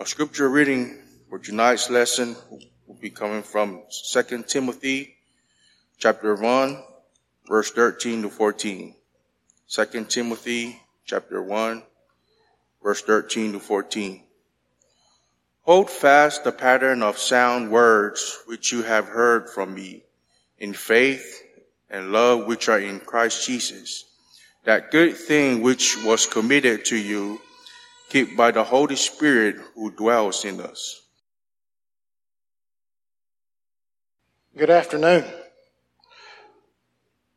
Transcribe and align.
Our 0.00 0.06
scripture 0.06 0.48
reading 0.48 0.96
for 1.28 1.38
tonight's 1.38 1.90
lesson 1.90 2.34
will 2.86 2.96
be 3.02 3.10
coming 3.10 3.42
from 3.42 3.82
2 4.10 4.44
Timothy 4.44 5.14
chapter 5.98 6.34
1, 6.36 6.82
verse 7.46 7.70
13 7.72 8.22
to 8.22 8.30
14. 8.30 8.94
2 9.68 10.04
Timothy 10.06 10.80
chapter 11.04 11.42
1, 11.42 11.82
verse 12.82 13.02
13 13.02 13.52
to 13.52 13.60
14. 13.60 14.22
Hold 15.64 15.90
fast 15.90 16.44
the 16.44 16.52
pattern 16.52 17.02
of 17.02 17.18
sound 17.18 17.70
words 17.70 18.38
which 18.46 18.72
you 18.72 18.82
have 18.82 19.04
heard 19.04 19.50
from 19.50 19.74
me 19.74 20.04
in 20.56 20.72
faith 20.72 21.42
and 21.90 22.10
love 22.10 22.46
which 22.46 22.70
are 22.70 22.80
in 22.80 23.00
Christ 23.00 23.46
Jesus. 23.46 24.06
That 24.64 24.92
good 24.92 25.14
thing 25.14 25.60
which 25.60 26.02
was 26.02 26.24
committed 26.24 26.86
to 26.86 26.96
you 26.96 27.42
kept 28.10 28.36
by 28.36 28.50
the 28.50 28.64
Holy 28.64 28.96
Spirit 28.96 29.56
who 29.74 29.90
dwells 29.92 30.44
in 30.44 30.60
us. 30.60 31.00
Good 34.56 34.68
afternoon. 34.68 35.24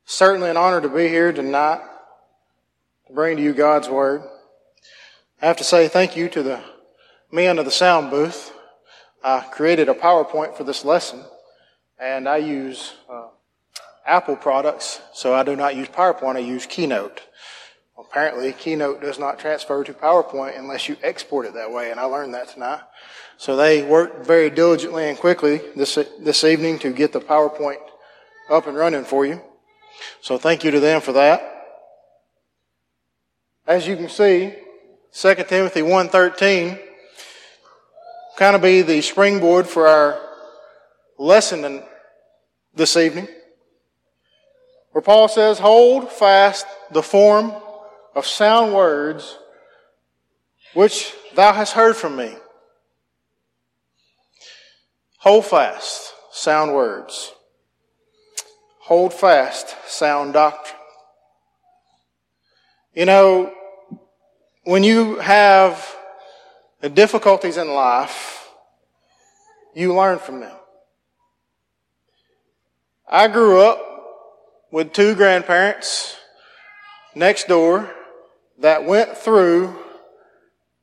Certainly 0.05 0.49
an 0.49 0.57
honor 0.57 0.81
to 0.81 0.89
be 0.89 1.07
here 1.07 1.31
tonight 1.31 1.81
to 3.07 3.13
bring 3.13 3.37
to 3.37 3.43
you 3.43 3.53
God's 3.53 3.87
Word. 3.87 4.23
I 5.41 5.45
have 5.45 5.57
to 5.57 5.63
say 5.63 5.87
thank 5.87 6.17
you 6.17 6.27
to 6.29 6.41
the 6.41 6.59
men 7.31 7.59
of 7.59 7.65
the 7.65 7.71
sound 7.71 8.09
booth. 8.09 8.51
I 9.23 9.41
created 9.41 9.89
a 9.89 9.93
PowerPoint 9.93 10.57
for 10.57 10.63
this 10.63 10.83
lesson, 10.83 11.23
and 11.99 12.27
I 12.27 12.37
use 12.37 12.93
uh, 13.09 13.27
Apple 14.05 14.35
products, 14.35 15.01
so 15.13 15.33
I 15.33 15.43
do 15.43 15.55
not 15.55 15.75
use 15.75 15.87
PowerPoint, 15.87 16.35
I 16.35 16.39
use 16.39 16.65
Keynote. 16.65 17.21
Apparently, 18.09 18.53
Keynote 18.53 19.01
does 19.01 19.17
not 19.17 19.39
transfer 19.39 19.83
to 19.83 19.93
PowerPoint 19.93 20.57
unless 20.57 20.87
you 20.87 20.95
export 21.01 21.45
it 21.45 21.53
that 21.55 21.71
way, 21.71 21.89
and 21.91 21.99
I 21.99 22.03
learned 22.03 22.33
that 22.33 22.49
tonight. 22.49 22.81
So 23.37 23.55
they 23.55 23.83
worked 23.83 24.25
very 24.25 24.49
diligently 24.49 25.09
and 25.09 25.17
quickly 25.17 25.61
this, 25.75 25.97
this 26.19 26.43
evening 26.43 26.79
to 26.79 26.91
get 26.91 27.11
the 27.11 27.19
PowerPoint 27.19 27.77
up 28.49 28.67
and 28.67 28.77
running 28.77 29.03
for 29.03 29.25
you. 29.25 29.41
So 30.21 30.37
thank 30.37 30.63
you 30.63 30.71
to 30.71 30.79
them 30.79 31.01
for 31.01 31.13
that. 31.13 31.49
As 33.65 33.87
you 33.87 33.95
can 33.95 34.09
see, 34.09 34.53
2 35.13 35.35
Timothy 35.47 35.81
1.13 35.81 36.79
kind 38.37 38.55
of 38.55 38.61
be 38.61 38.81
the 38.81 39.01
springboard 39.01 39.67
for 39.67 39.87
our 39.87 40.19
lesson 41.17 41.83
this 42.75 42.97
evening, 42.97 43.27
where 44.91 45.01
Paul 45.01 45.27
says, 45.27 45.59
hold 45.59 46.11
fast 46.11 46.65
the 46.91 47.03
form 47.03 47.53
of 48.15 48.25
sound 48.25 48.73
words 48.73 49.37
which 50.73 51.13
thou 51.35 51.53
hast 51.53 51.73
heard 51.73 51.95
from 51.95 52.15
me. 52.15 52.33
Hold 55.19 55.45
fast 55.45 56.13
sound 56.31 56.73
words. 56.73 57.31
Hold 58.81 59.13
fast 59.13 59.75
sound 59.87 60.33
doctrine. 60.33 60.79
You 62.93 63.05
know, 63.05 63.53
when 64.65 64.83
you 64.83 65.19
have 65.19 65.95
difficulties 66.93 67.57
in 67.57 67.73
life, 67.73 68.49
you 69.73 69.95
learn 69.95 70.19
from 70.19 70.41
them. 70.41 70.55
I 73.07 73.27
grew 73.27 73.61
up 73.61 73.81
with 74.71 74.91
two 74.91 75.15
grandparents 75.15 76.17
next 77.15 77.47
door 77.47 77.89
that 78.59 78.85
went 78.85 79.17
through 79.17 79.75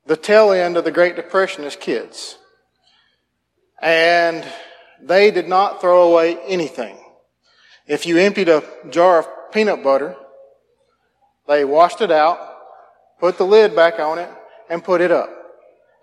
the 0.07 0.17
tail 0.17 0.53
end 0.53 0.77
of 0.77 0.85
the 0.85 0.91
Great 0.91 1.17
Depression 1.17 1.65
as 1.65 1.77
kids. 1.77 2.37
And 3.81 4.45
they 5.01 5.31
did 5.31 5.49
not 5.49 5.81
throw 5.81 6.11
away 6.11 6.37
anything. 6.47 6.97
If 7.87 8.07
you 8.07 8.19
emptied 8.19 8.49
a 8.49 8.63
jar 8.91 9.21
of 9.21 9.53
peanut 9.53 9.83
butter, 9.83 10.17
they 11.49 11.65
washed 11.65 12.01
it 12.01 12.11
out, 12.11 12.39
put 13.19 13.39
the 13.39 13.47
lid 13.47 13.75
back 13.75 13.99
on 13.99 14.19
it, 14.19 14.31
and 14.69 14.85
put 14.85 15.01
it 15.01 15.11
up. 15.11 15.31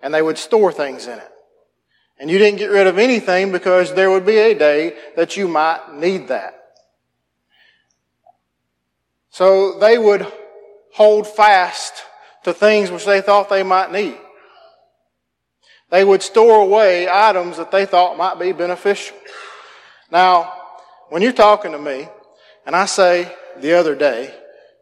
And 0.02 0.12
they 0.12 0.22
would 0.22 0.38
store 0.38 0.72
things 0.72 1.06
in 1.06 1.18
it. 1.18 1.30
And 2.18 2.30
you 2.30 2.38
didn't 2.38 2.58
get 2.58 2.70
rid 2.70 2.86
of 2.86 2.98
anything 2.98 3.52
because 3.52 3.94
there 3.94 4.10
would 4.10 4.26
be 4.26 4.38
a 4.38 4.58
day 4.58 4.96
that 5.16 5.36
you 5.36 5.48
might 5.48 5.94
need 5.94 6.28
that. 6.28 6.54
So 9.30 9.78
they 9.78 9.98
would 9.98 10.26
hold 10.92 11.26
fast 11.26 11.92
to 12.44 12.52
things 12.52 12.90
which 12.90 13.04
they 13.04 13.20
thought 13.20 13.48
they 13.48 13.62
might 13.62 13.92
need. 13.92 14.18
They 15.90 16.04
would 16.04 16.22
store 16.22 16.62
away 16.62 17.08
items 17.10 17.56
that 17.56 17.70
they 17.70 17.86
thought 17.86 18.18
might 18.18 18.38
be 18.38 18.52
beneficial. 18.52 19.16
Now, 20.10 20.52
when 21.08 21.22
you're 21.22 21.32
talking 21.32 21.72
to 21.72 21.78
me, 21.78 22.08
and 22.66 22.76
I 22.76 22.84
say 22.84 23.32
the 23.60 23.72
other 23.72 23.94
day, 23.94 24.34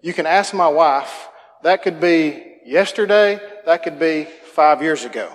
you 0.02 0.12
can 0.12 0.26
ask 0.26 0.52
my 0.52 0.68
wife, 0.68 1.28
that 1.62 1.82
could 1.82 2.00
be 2.00 2.56
yesterday, 2.64 3.40
that 3.64 3.82
could 3.82 3.98
be 3.98 4.24
five 4.52 4.82
years 4.82 5.04
ago. 5.04 5.32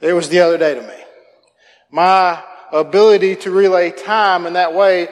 It 0.00 0.12
was 0.12 0.28
the 0.28 0.40
other 0.40 0.58
day 0.58 0.74
to 0.74 0.82
me. 0.82 1.04
My 1.90 2.42
ability 2.72 3.36
to 3.36 3.50
relay 3.50 3.90
time 3.90 4.46
in 4.46 4.52
that 4.52 4.74
way 4.74 5.08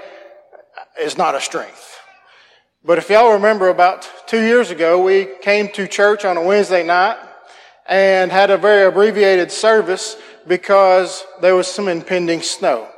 is 1.01 1.19
not 1.19 1.35
a 1.35 1.41
strength. 1.41 1.96
But 2.87 2.99
if 2.99 3.11
y'all 3.11 3.33
remember 3.33 3.69
about 3.69 4.09
two 4.29 4.41
years 4.41 4.71
ago, 4.71 5.03
we 5.03 5.27
came 5.43 5.69
to 5.71 5.89
church 5.89 6.25
on 6.25 6.37
a 6.37 6.43
Wednesday 6.43 6.85
night 6.87 7.19
and 7.85 8.31
had 8.31 8.53
a 8.53 8.57
very 8.57 8.87
abbreviated 8.87 9.51
service 9.51 10.17
because 10.47 11.25
there 11.41 11.57
was 11.57 11.67
some 11.67 11.89
impending 11.89 12.43
snow. 12.43 12.89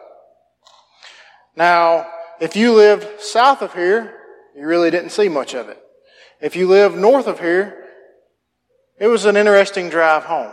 Now, 1.56 2.06
if 2.38 2.54
you 2.54 2.74
lived 2.74 3.22
south 3.22 3.62
of 3.62 3.72
here, 3.72 4.14
you 4.54 4.66
really 4.66 4.90
didn't 4.90 5.08
see 5.08 5.30
much 5.30 5.54
of 5.54 5.70
it. 5.70 5.82
If 6.38 6.54
you 6.54 6.68
lived 6.68 6.94
north 6.94 7.26
of 7.26 7.40
here, 7.40 7.86
it 9.00 9.06
was 9.06 9.24
an 9.24 9.38
interesting 9.38 9.88
drive 9.88 10.24
home. 10.24 10.52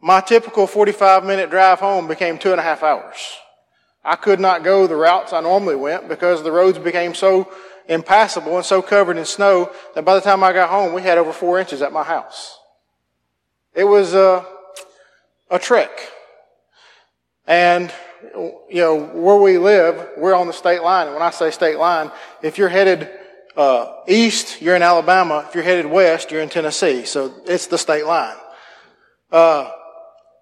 My 0.00 0.20
typical 0.20 0.68
45 0.68 1.24
minute 1.24 1.50
drive 1.50 1.80
home 1.80 2.06
became 2.06 2.38
two 2.38 2.52
and 2.52 2.60
a 2.60 2.64
half 2.64 2.84
hours. 2.84 3.18
I 4.04 4.14
could 4.14 4.38
not 4.38 4.62
go 4.62 4.86
the 4.86 4.94
routes 4.94 5.32
I 5.32 5.40
normally 5.40 5.74
went 5.74 6.08
because 6.08 6.44
the 6.44 6.52
roads 6.52 6.78
became 6.78 7.12
so 7.12 7.50
impassable 7.88 8.56
and 8.56 8.64
so 8.64 8.82
covered 8.82 9.16
in 9.16 9.24
snow 9.24 9.70
that 9.94 10.04
by 10.04 10.14
the 10.14 10.20
time 10.20 10.42
I 10.42 10.52
got 10.52 10.70
home, 10.70 10.92
we 10.92 11.02
had 11.02 11.18
over 11.18 11.32
four 11.32 11.58
inches 11.58 11.82
at 11.82 11.92
my 11.92 12.02
house. 12.02 12.58
It 13.74 13.84
was 13.84 14.14
a, 14.14 14.44
a 15.50 15.58
trek. 15.58 15.90
And, 17.46 17.92
you 18.34 18.80
know, 18.80 18.98
where 18.98 19.36
we 19.36 19.58
live, 19.58 20.08
we're 20.16 20.34
on 20.34 20.46
the 20.46 20.52
state 20.52 20.82
line. 20.82 21.06
And 21.06 21.14
when 21.14 21.22
I 21.22 21.30
say 21.30 21.50
state 21.50 21.78
line, 21.78 22.10
if 22.42 22.58
you're 22.58 22.68
headed 22.68 23.08
uh, 23.56 24.00
east, 24.08 24.60
you're 24.60 24.76
in 24.76 24.82
Alabama. 24.82 25.44
If 25.48 25.54
you're 25.54 25.64
headed 25.64 25.86
west, 25.86 26.30
you're 26.30 26.42
in 26.42 26.48
Tennessee. 26.48 27.04
So 27.04 27.34
it's 27.46 27.68
the 27.68 27.78
state 27.78 28.04
line. 28.04 28.36
Uh, 29.30 29.70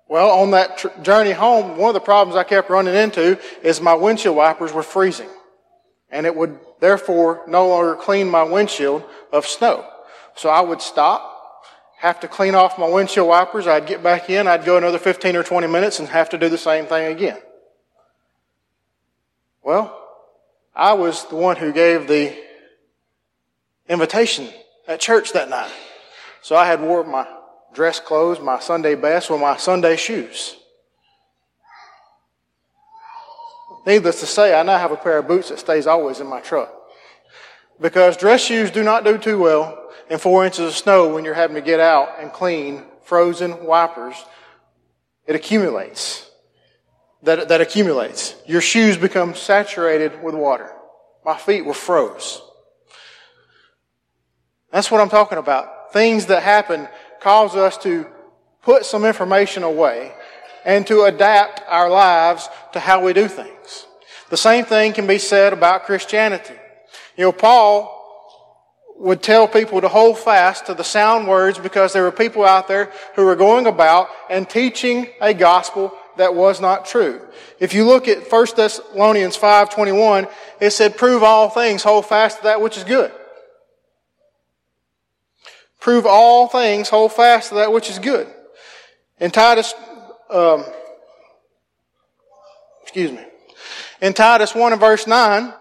well, 0.09 0.31
on 0.31 0.53
that 0.53 0.79
tr- 0.79 0.89
journey 1.03 1.33
home, 1.33 1.77
one 1.77 1.89
of 1.89 1.95
the 1.95 2.01
problems 2.01 2.37
I 2.37 2.45
kept 2.45 2.71
running 2.71 2.95
into 2.95 3.39
is 3.63 3.81
my 3.81 3.95
windshield 3.95 4.37
wipers 4.37 4.73
were 4.73 4.83
freezing. 4.83 5.29
And 6.11 6.27
it 6.27 6.37
would 6.37 6.59
therefore 6.81 7.43
no 7.49 7.69
longer 7.69 7.97
clean 7.97 8.29
my 8.29 8.43
windshield 8.43 9.05
of 9.33 9.47
snow. 9.47 9.89
So 10.37 10.49
I 10.49 10.61
would 10.61 10.81
stop, 10.81 11.31
have 11.99 12.21
to 12.21 12.29
clean 12.29 12.55
off 12.55 12.79
my 12.79 12.89
windshield 12.89 13.29
wipers. 13.29 13.67
I'd 13.67 13.87
get 13.87 14.03
back 14.03 14.31
in. 14.31 14.47
I'd 14.47 14.65
go 14.65 14.77
another 14.77 14.99
15 14.99 15.37
or 15.37 15.43
20 15.43 15.67
minutes 15.67 15.99
and 15.99 16.09
have 16.09 16.31
to 16.31 16.39
do 16.39 16.49
the 16.49 16.59
same 16.59 16.87
thing 16.87 17.13
again. 17.13 17.39
Well, 19.63 20.01
I 20.75 20.93
was 20.93 21.27
the 21.29 21.37
one 21.37 21.57
who 21.57 21.73
gave 21.73 22.07
the 22.07 22.37
invitation 23.89 24.49
at 24.87 25.01
church 25.01 25.33
that 25.33 25.49
night. 25.49 25.71
So 26.43 26.57
I 26.57 26.67
had 26.67 26.81
wore 26.81 27.05
my 27.05 27.27
dress 27.73 28.01
clothes, 28.01 28.41
my 28.41 28.61
Sunday 28.61 28.95
best 28.95 29.31
with 29.31 29.41
my 29.41 29.57
Sunday 29.57 29.97
shoes. 29.97 30.57
Needless 33.87 34.21
to 34.21 34.27
say, 34.27 34.59
I 34.59 34.63
now 34.63 34.79
have 34.79 34.93
a 34.93 34.97
pair 34.97 35.19
of 35.19 35.29
boots 35.29 35.51
that 35.51 35.59
stays 35.59 35.87
always 35.87 36.21
in 36.21 36.27
my 36.27 36.41
truck. 36.41 36.73
Because 37.81 38.17
dress 38.17 38.43
shoes 38.43 38.71
do 38.71 38.83
not 38.83 39.05
do 39.05 39.19
too 39.19 39.39
well 39.39 39.91
in 40.09 40.19
four 40.19 40.45
inches 40.45 40.67
of 40.67 40.75
snow 40.75 41.13
when 41.13 41.25
you're 41.25 41.35
having 41.35 41.57
to 41.57 41.63
get 41.63 41.81
out 41.81 42.21
and 42.21 42.33
clean 42.33 42.85
frozen 43.03 43.65
wipers 43.65 44.17
it 45.27 45.35
accumulates. 45.35 46.31
That, 47.23 47.49
that 47.49 47.61
accumulates. 47.61 48.35
Your 48.47 48.61
shoes 48.61 48.99
become 48.99 49.35
saturated 49.35 50.23
with 50.23 50.35
water. 50.35 50.71
My 51.25 51.37
feet 51.37 51.65
were 51.65 51.73
froze. 51.73 52.43
That's 54.71 54.91
what 54.91 55.01
I'm 55.01 55.09
talking 55.09 55.39
about. 55.39 55.93
Things 55.93 56.27
that 56.27 56.43
happen 56.43 56.89
cause 57.21 57.57
us 57.57 57.79
to 57.79 58.07
put 58.61 58.85
some 58.85 59.05
information 59.07 59.63
away 59.63 60.13
and 60.65 60.87
to 60.87 61.03
adapt 61.03 61.63
our 61.69 61.91
lives 61.91 62.49
to 62.73 62.81
how 62.81 63.05
we 63.05 63.13
do 63.13 63.29
things. 63.29 63.87
The 64.31 64.37
same 64.37 64.65
thing 64.65 64.93
can 64.93 65.07
be 65.07 65.19
said 65.19 65.53
about 65.53 65.85
Christianity. 65.85 66.55
You 67.17 67.25
know, 67.25 67.33
Paul 67.33 67.91
would 68.97 69.23
tell 69.23 69.47
people 69.47 69.81
to 69.81 69.89
hold 69.89 70.19
fast 70.19 70.67
to 70.67 70.75
the 70.75 70.85
sound 70.85 71.29
words 71.29 71.59
because 71.59 71.93
there 71.93 72.03
were 72.03 72.13
people 72.13 72.45
out 72.45 72.69
there 72.69 72.93
who 73.17 73.25
were 73.25 73.37
going 73.37 73.67
about 73.67 74.09
and 74.31 74.49
teaching 74.49 75.09
a 75.21 75.35
gospel 75.35 75.93
that 76.17 76.35
was 76.35 76.61
not 76.61 76.87
true. 76.87 77.21
If 77.59 77.75
you 77.75 77.85
look 77.85 78.07
at 78.09 78.31
1 78.31 78.57
Thessalonians 78.57 79.37
5:21, 79.37 80.29
it 80.61 80.71
said 80.71 80.97
prove 80.97 81.23
all 81.23 81.51
things, 81.51 81.83
hold 81.83 82.07
fast 82.07 82.39
to 82.39 82.45
that 82.45 82.61
which 82.61 82.77
is 82.77 82.85
good. 82.85 83.13
Prove 85.81 86.07
all 86.07 86.49
things, 86.49 86.89
hold 86.89 87.13
fast 87.13 87.51
to 87.51 87.57
that 87.57 87.73
which 87.73 87.91
is 87.91 87.99
good. 87.99 88.33
In 89.19 89.31
Titus 89.31 89.75
um, 90.35 90.65
excuse 92.83 93.13
me. 93.13 93.25
In 94.03 94.13
Titus 94.13 94.55
1 94.55 94.73
and 94.73 94.81
verse 94.81 95.07
9, 95.07 95.55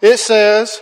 it 0.00 0.16
says, 0.18 0.80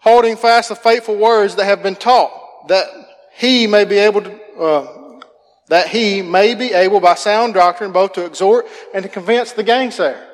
holding 0.00 0.36
fast 0.36 0.70
the 0.70 0.74
faithful 0.74 1.16
words 1.16 1.56
that 1.56 1.64
have 1.64 1.82
been 1.82 1.94
taught, 1.94 2.68
that 2.68 2.86
he 3.34 3.66
may 3.66 3.84
be 3.84 3.98
able 3.98 4.22
to, 4.22 4.42
uh, 4.58 5.20
that 5.68 5.88
he 5.88 6.22
may 6.22 6.54
be 6.54 6.72
able 6.72 7.00
by 7.00 7.14
sound 7.14 7.54
doctrine 7.54 7.92
both 7.92 8.14
to 8.14 8.24
exhort 8.24 8.66
and 8.94 9.02
to 9.02 9.08
convince 9.08 9.52
the 9.52 9.64
gainsayer. 9.64 10.26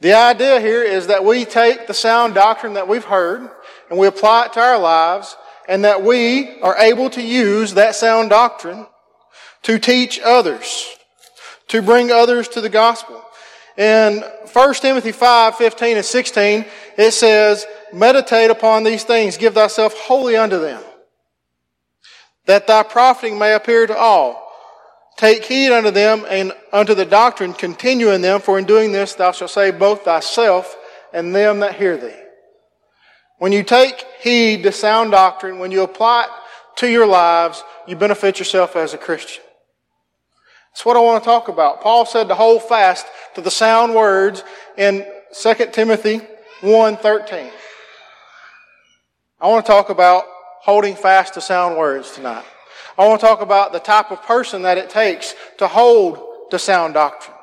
The 0.00 0.14
idea 0.14 0.60
here 0.60 0.82
is 0.82 1.06
that 1.06 1.24
we 1.24 1.44
take 1.44 1.86
the 1.86 1.94
sound 1.94 2.34
doctrine 2.34 2.74
that 2.74 2.88
we've 2.88 3.04
heard 3.04 3.48
and 3.88 3.98
we 3.98 4.06
apply 4.06 4.46
it 4.46 4.52
to 4.54 4.60
our 4.60 4.78
lives 4.78 5.36
and 5.68 5.84
that 5.84 6.02
we 6.02 6.60
are 6.60 6.76
able 6.78 7.08
to 7.10 7.22
use 7.22 7.74
that 7.74 7.94
sound 7.94 8.30
doctrine 8.30 8.86
to 9.66 9.80
teach 9.80 10.20
others, 10.20 10.96
to 11.66 11.82
bring 11.82 12.12
others 12.12 12.46
to 12.46 12.60
the 12.60 12.68
gospel. 12.68 13.20
In 13.76 14.22
1 14.52 14.74
Timothy 14.74 15.10
5, 15.10 15.56
15 15.56 15.96
and 15.96 16.06
16, 16.06 16.64
it 16.96 17.10
says, 17.10 17.66
Meditate 17.92 18.52
upon 18.52 18.84
these 18.84 19.02
things, 19.02 19.36
give 19.36 19.54
thyself 19.54 19.92
wholly 19.98 20.36
unto 20.36 20.60
them, 20.60 20.80
that 22.46 22.68
thy 22.68 22.84
profiting 22.84 23.40
may 23.40 23.54
appear 23.54 23.88
to 23.88 23.96
all. 23.96 24.40
Take 25.16 25.44
heed 25.44 25.72
unto 25.72 25.90
them 25.90 26.24
and 26.30 26.52
unto 26.72 26.94
the 26.94 27.04
doctrine, 27.04 27.52
continue 27.52 28.12
in 28.12 28.20
them, 28.20 28.40
for 28.40 28.60
in 28.60 28.66
doing 28.66 28.92
this 28.92 29.14
thou 29.14 29.32
shalt 29.32 29.50
save 29.50 29.80
both 29.80 30.04
thyself 30.04 30.76
and 31.12 31.34
them 31.34 31.58
that 31.58 31.74
hear 31.74 31.96
thee. 31.96 32.14
When 33.38 33.50
you 33.50 33.64
take 33.64 34.06
heed 34.20 34.62
to 34.62 34.70
sound 34.70 35.10
doctrine, 35.10 35.58
when 35.58 35.72
you 35.72 35.82
apply 35.82 36.24
it 36.24 36.30
to 36.76 36.88
your 36.88 37.06
lives, 37.08 37.64
you 37.88 37.96
benefit 37.96 38.38
yourself 38.38 38.76
as 38.76 38.94
a 38.94 38.98
Christian. 38.98 39.42
That's 40.76 40.84
what 40.84 40.98
I 40.98 41.00
want 41.00 41.24
to 41.24 41.26
talk 41.26 41.48
about. 41.48 41.80
Paul 41.80 42.04
said 42.04 42.28
to 42.28 42.34
hold 42.34 42.62
fast 42.62 43.06
to 43.34 43.40
the 43.40 43.50
sound 43.50 43.94
words 43.94 44.44
in 44.76 45.06
2 45.32 45.54
Timothy 45.72 46.20
1.13. 46.60 47.50
I 49.40 49.46
want 49.48 49.64
to 49.64 49.72
talk 49.72 49.88
about 49.88 50.24
holding 50.60 50.94
fast 50.94 51.32
to 51.32 51.40
sound 51.40 51.78
words 51.78 52.12
tonight. 52.12 52.44
I 52.98 53.08
want 53.08 53.18
to 53.18 53.26
talk 53.26 53.40
about 53.40 53.72
the 53.72 53.78
type 53.78 54.10
of 54.10 54.22
person 54.24 54.60
that 54.62 54.76
it 54.76 54.90
takes 54.90 55.34
to 55.56 55.66
hold 55.66 56.50
to 56.50 56.58
sound 56.58 56.92
doctrine. 56.92 57.38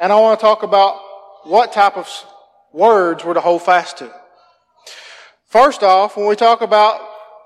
And 0.00 0.12
I 0.12 0.18
want 0.18 0.40
to 0.40 0.42
talk 0.42 0.64
about 0.64 1.00
what 1.44 1.72
type 1.72 1.96
of 1.96 2.08
words 2.72 3.24
we're 3.24 3.34
to 3.34 3.40
hold 3.40 3.62
fast 3.62 3.98
to. 3.98 4.12
First 5.46 5.84
off, 5.84 6.16
when 6.16 6.26
we 6.26 6.34
talk 6.34 6.60
about 6.60 7.00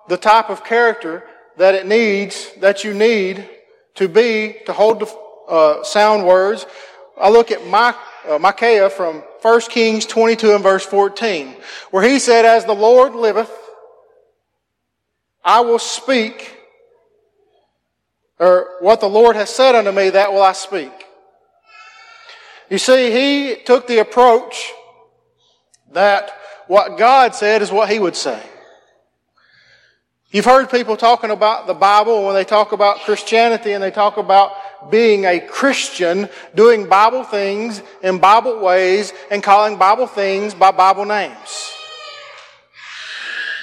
the 0.09 0.17
type 0.17 0.49
of 0.49 0.65
character 0.65 1.23
that 1.59 1.75
it 1.75 1.87
needs, 1.87 2.51
that 2.63 2.83
you 2.83 2.95
need 2.95 3.47
to 3.95 4.09
be, 4.09 4.57
to 4.67 4.73
hold 4.73 5.01
the 5.01 5.17
uh, 5.49 5.85
sound 5.85 6.27
words. 6.27 6.67
I 7.21 7.29
look 7.31 7.51
at 7.51 7.67
my, 7.67 7.95
uh, 8.27 8.39
Micaiah 8.39 8.91
from 8.91 9.23
1 9.43 9.61
Kings 9.63 10.07
22 10.07 10.55
and 10.55 10.63
verse 10.63 10.85
14, 10.87 11.55
where 11.91 12.03
he 12.03 12.19
said, 12.19 12.45
As 12.45 12.65
the 12.65 12.75
Lord 12.75 13.15
liveth, 13.15 13.51
I 15.45 15.61
will 15.61 15.79
speak, 15.79 16.57
or 18.39 18.77
what 18.81 19.01
the 19.01 19.09
Lord 19.09 19.37
has 19.37 19.51
said 19.51 19.75
unto 19.75 19.93
me, 19.93 20.11
that 20.11 20.33
will 20.33 20.43
I 20.43 20.53
speak. 20.53 20.93
You 22.71 22.79
see, 22.79 23.11
he 23.11 23.57
took 23.63 23.87
the 23.87 23.99
approach 23.99 24.73
that 25.93 26.31
what 26.69 26.97
God 26.97 27.35
said 27.35 27.61
is 27.61 27.71
what 27.71 27.91
he 27.91 27.99
would 27.99 28.17
say. 28.17 28.43
You've 30.33 30.47
heard 30.47 30.71
people 30.71 30.97
talking 30.97 31.31
about 31.31 31.67
the 31.67 31.75
Bible 31.75 32.25
when 32.25 32.35
they 32.35 32.45
talk 32.45 32.73
about 32.73 33.01
Christianity 33.01 33.73
and 33.73 33.83
they 33.83 33.91
talk 33.91 34.17
about 34.17 34.91
being 34.91 35.27
a 35.27 35.39
Christian, 35.39 36.27
doing 36.55 36.89
Bible 36.89 37.23
things 37.23 37.83
in 38.03 38.19
Bible 38.19 38.59
ways 38.59 39.13
and 39.31 39.43
calling 39.43 39.77
Bible 39.77 40.07
things 40.07 40.55
by 40.55 40.71
Bible 40.71 41.05
names. 41.05 41.71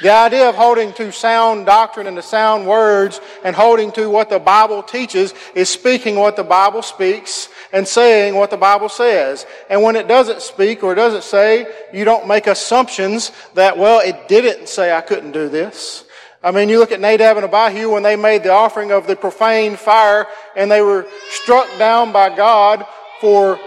The 0.04 0.12
idea 0.12 0.48
of 0.48 0.54
holding 0.54 0.94
to 0.94 1.12
sound 1.12 1.66
doctrine 1.66 2.06
and 2.06 2.16
to 2.18 2.22
sound 2.22 2.68
words 2.68 3.20
and 3.44 3.56
holding 3.56 3.92
to 3.94 4.08
what 4.08 4.30
the 4.30 4.38
Bible 4.38 4.84
teaches 4.84 5.34
is 5.56 5.70
speaking 5.70 6.18
what 6.18 6.36
the 6.36 6.44
Bible 6.44 6.84
speaks 6.84 7.50
and 7.74 7.88
saying 7.88 8.36
what 8.36 8.52
the 8.52 8.58
Bible 8.58 8.90
says. 8.90 9.48
And 9.72 9.82
when 9.82 9.96
it 9.96 10.08
doesn't 10.08 10.44
speak 10.44 10.84
or 10.84 10.94
doesn't 10.94 11.24
say, 11.24 11.66
you 11.92 12.06
don't 12.06 12.28
make 12.28 12.46
assumptions 12.46 13.32
that, 13.56 13.76
well, 13.76 14.02
it 14.02 14.28
didn't 14.28 14.70
say 14.70 14.96
I 14.96 15.02
couldn't 15.02 15.32
do 15.32 15.50
this. 15.50 16.06
I 16.42 16.52
mean, 16.52 16.70
you 16.70 16.80
look 16.80 16.92
at 16.92 17.02
Nadab 17.02 17.38
and 17.38 17.46
Abihu 17.46 17.92
when 17.92 18.04
they 18.04 18.16
made 18.16 18.44
the 18.44 18.52
offering 18.52 18.92
of 18.92 19.08
the 19.08 19.16
profane 19.16 19.76
fire 19.76 20.26
and 20.56 20.72
they 20.72 20.82
were 20.82 21.06
struck 21.30 21.68
down 21.78 22.14
by 22.14 22.34
God 22.34 22.86
for 23.20 23.60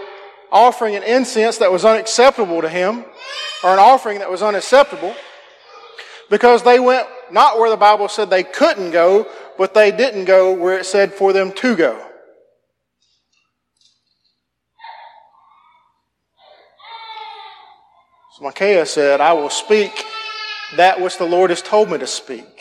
offering 0.51 0.95
an 0.95 1.03
incense 1.03 1.59
that 1.59 1.71
was 1.71 1.85
unacceptable 1.85 2.61
to 2.61 2.69
him 2.69 3.05
or 3.63 3.71
an 3.73 3.79
offering 3.79 4.19
that 4.19 4.29
was 4.29 4.41
unacceptable 4.41 5.15
because 6.29 6.63
they 6.63 6.79
went 6.79 7.07
not 7.31 7.59
where 7.59 7.69
the 7.69 7.77
Bible 7.77 8.07
said 8.07 8.29
they 8.29 8.43
couldn't 8.43 8.91
go, 8.91 9.27
but 9.57 9.73
they 9.73 9.91
didn't 9.91 10.25
go 10.25 10.53
where 10.53 10.77
it 10.77 10.85
said 10.85 11.13
for 11.13 11.31
them 11.31 11.51
to 11.53 11.75
go. 11.75 12.09
So 18.35 18.43
Micaiah 18.43 18.87
said, 18.87 19.21
I 19.21 19.33
will 19.33 19.51
speak 19.51 20.05
that 20.77 20.99
which 20.99 21.17
the 21.17 21.25
Lord 21.25 21.51
has 21.51 21.61
told 21.61 21.91
me 21.91 21.99
to 21.99 22.07
speak. 22.07 22.52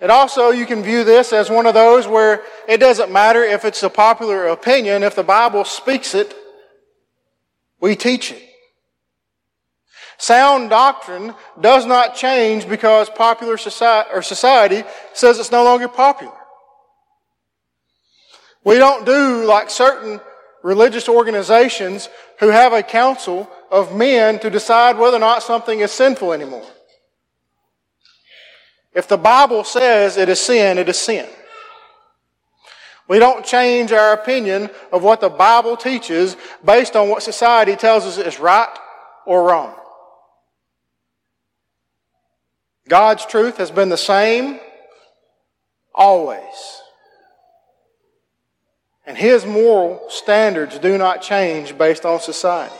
And 0.00 0.12
also, 0.12 0.50
you 0.50 0.64
can 0.64 0.82
view 0.82 1.02
this 1.02 1.32
as 1.32 1.50
one 1.50 1.66
of 1.66 1.74
those 1.74 2.06
where 2.06 2.42
it 2.68 2.78
doesn't 2.78 3.10
matter 3.10 3.42
if 3.42 3.64
it's 3.64 3.82
a 3.82 3.90
popular 3.90 4.46
opinion, 4.46 5.02
if 5.02 5.16
the 5.16 5.24
Bible 5.24 5.64
speaks 5.64 6.14
it, 6.14 6.34
we 7.80 7.96
teach 7.96 8.30
it. 8.30 8.42
Sound 10.18 10.70
doctrine 10.70 11.34
does 11.60 11.86
not 11.86 12.14
change 12.16 12.68
because 12.68 13.08
popular 13.08 13.56
society, 13.56 14.10
or 14.12 14.22
society 14.22 14.84
says 15.14 15.38
it's 15.38 15.52
no 15.52 15.64
longer 15.64 15.88
popular. 15.88 16.32
We 18.64 18.76
don't 18.76 19.06
do 19.06 19.44
like 19.44 19.70
certain 19.70 20.20
religious 20.62 21.08
organizations 21.08 22.08
who 22.40 22.48
have 22.48 22.72
a 22.72 22.82
council 22.82 23.48
of 23.70 23.94
men 23.94 24.38
to 24.40 24.50
decide 24.50 24.98
whether 24.98 25.16
or 25.16 25.20
not 25.20 25.42
something 25.42 25.80
is 25.80 25.92
sinful 25.92 26.32
anymore. 26.32 26.66
If 28.98 29.06
the 29.06 29.16
Bible 29.16 29.62
says 29.62 30.16
it 30.16 30.28
is 30.28 30.40
sin, 30.40 30.76
it 30.76 30.88
is 30.88 30.98
sin. 30.98 31.28
We 33.06 33.20
don't 33.20 33.46
change 33.46 33.92
our 33.92 34.12
opinion 34.12 34.70
of 34.90 35.04
what 35.04 35.20
the 35.20 35.28
Bible 35.28 35.76
teaches 35.76 36.36
based 36.64 36.96
on 36.96 37.08
what 37.08 37.22
society 37.22 37.76
tells 37.76 38.04
us 38.04 38.18
is 38.18 38.40
right 38.40 38.76
or 39.24 39.44
wrong. 39.44 39.72
God's 42.88 43.24
truth 43.24 43.58
has 43.58 43.70
been 43.70 43.88
the 43.88 43.96
same 43.96 44.58
always. 45.94 46.42
And 49.06 49.16
His 49.16 49.46
moral 49.46 50.06
standards 50.08 50.76
do 50.80 50.98
not 50.98 51.22
change 51.22 51.78
based 51.78 52.04
on 52.04 52.18
society. 52.18 52.74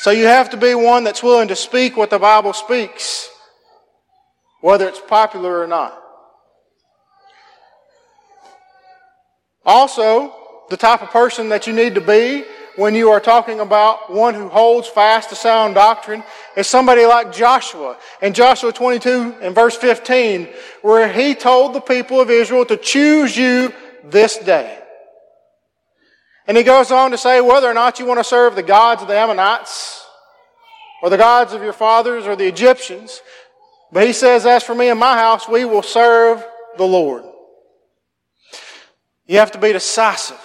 So 0.00 0.10
you 0.10 0.24
have 0.26 0.50
to 0.50 0.56
be 0.56 0.74
one 0.74 1.04
that's 1.04 1.22
willing 1.22 1.46
to 1.48 1.56
speak 1.56 1.96
what 1.96 2.10
the 2.10 2.18
Bible 2.18 2.52
speaks, 2.52 3.28
whether 4.60 4.88
it's 4.88 5.00
popular 5.00 5.60
or 5.60 5.66
not. 5.66 6.00
Also, 9.64 10.34
the 10.70 10.76
type 10.76 11.02
of 11.02 11.10
person 11.10 11.48
that 11.50 11.66
you 11.66 11.72
need 11.72 11.94
to 11.94 12.00
be 12.00 12.44
when 12.76 12.94
you 12.94 13.10
are 13.10 13.20
talking 13.20 13.60
about 13.60 14.10
one 14.12 14.34
who 14.34 14.48
holds 14.48 14.88
fast 14.88 15.28
to 15.28 15.34
sound 15.34 15.74
doctrine 15.74 16.22
is 16.56 16.66
somebody 16.66 17.04
like 17.04 17.32
Joshua. 17.32 17.96
In 18.22 18.32
Joshua 18.32 18.72
22 18.72 19.36
and 19.40 19.54
verse 19.54 19.76
15, 19.76 20.48
where 20.82 21.12
he 21.12 21.34
told 21.34 21.74
the 21.74 21.80
people 21.80 22.20
of 22.20 22.30
Israel 22.30 22.64
to 22.66 22.76
choose 22.76 23.36
you 23.36 23.72
this 24.04 24.38
day. 24.38 24.78
And 26.46 26.56
he 26.56 26.62
goes 26.62 26.90
on 26.90 27.10
to 27.10 27.18
say 27.18 27.40
whether 27.40 27.68
or 27.68 27.74
not 27.74 27.98
you 27.98 28.06
want 28.06 28.18
to 28.18 28.24
serve 28.24 28.54
the 28.54 28.62
gods 28.62 29.02
of 29.02 29.08
the 29.08 29.16
Ammonites 29.16 30.04
or 31.02 31.10
the 31.10 31.16
gods 31.16 31.52
of 31.52 31.62
your 31.62 31.72
fathers 31.72 32.26
or 32.26 32.34
the 32.34 32.46
Egyptians. 32.46 33.20
But 33.92 34.06
he 34.06 34.12
says, 34.12 34.46
as 34.46 34.62
for 34.62 34.74
me 34.74 34.88
and 34.88 35.00
my 35.00 35.16
house, 35.16 35.48
we 35.48 35.64
will 35.64 35.82
serve 35.82 36.44
the 36.76 36.84
Lord. 36.84 37.24
You 39.26 39.38
have 39.38 39.52
to 39.52 39.58
be 39.58 39.72
decisive. 39.72 40.40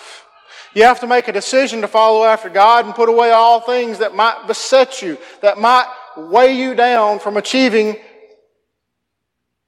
You 0.74 0.84
have 0.84 1.00
to 1.00 1.08
make 1.08 1.28
a 1.28 1.32
decision 1.32 1.82
to 1.82 1.88
follow 1.88 2.26
after 2.26 2.50
God 2.50 2.86
and 2.86 2.94
put 2.94 3.08
away 3.08 3.32
all 3.32 3.62
things 3.62 4.00
that 4.00 4.14
might 4.14 4.46
beset 4.46 5.02
you, 5.02 5.18
that 5.42 5.58
might 5.58 5.88
weigh 6.18 6.54
you 6.54 6.76
down 6.76 7.20
from 7.20 7.38
achieving 7.38 7.98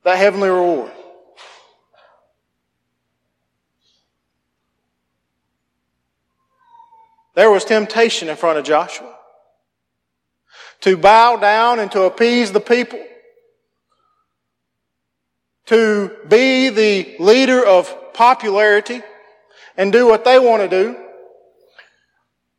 that 0.03 0.17
heavenly 0.17 0.49
reward. 0.49 0.91
There 7.35 7.51
was 7.51 7.63
temptation 7.65 8.29
in 8.29 8.35
front 8.35 8.57
of 8.57 8.65
Joshua 8.65 9.13
to 10.81 10.97
bow 10.97 11.37
down 11.37 11.79
and 11.79 11.91
to 11.91 12.03
appease 12.03 12.51
the 12.51 12.59
people, 12.59 12.99
to 15.67 16.11
be 16.27 16.69
the 16.69 17.15
leader 17.19 17.65
of 17.65 18.13
popularity 18.13 19.01
and 19.75 19.91
do 19.91 20.07
what 20.07 20.25
they 20.25 20.39
want 20.39 20.63
to 20.63 20.67
do. 20.67 20.97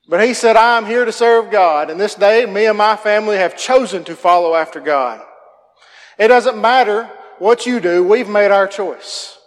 But 0.08 0.24
he 0.24 0.32
said, 0.32 0.56
I 0.56 0.78
am 0.78 0.86
here 0.86 1.04
to 1.04 1.12
serve 1.12 1.50
God, 1.50 1.90
and 1.90 2.00
this 2.00 2.14
day 2.14 2.46
me 2.46 2.66
and 2.66 2.78
my 2.78 2.96
family 2.96 3.36
have 3.36 3.58
chosen 3.58 4.04
to 4.04 4.16
follow 4.16 4.54
after 4.54 4.80
God. 4.80 5.20
It 6.18 6.28
doesn't 6.28 6.58
matter 6.58 7.10
what 7.38 7.66
you 7.66 7.78
do, 7.78 8.02
we've 8.02 8.28
made 8.28 8.50
our 8.50 8.66
choice. 8.66 9.38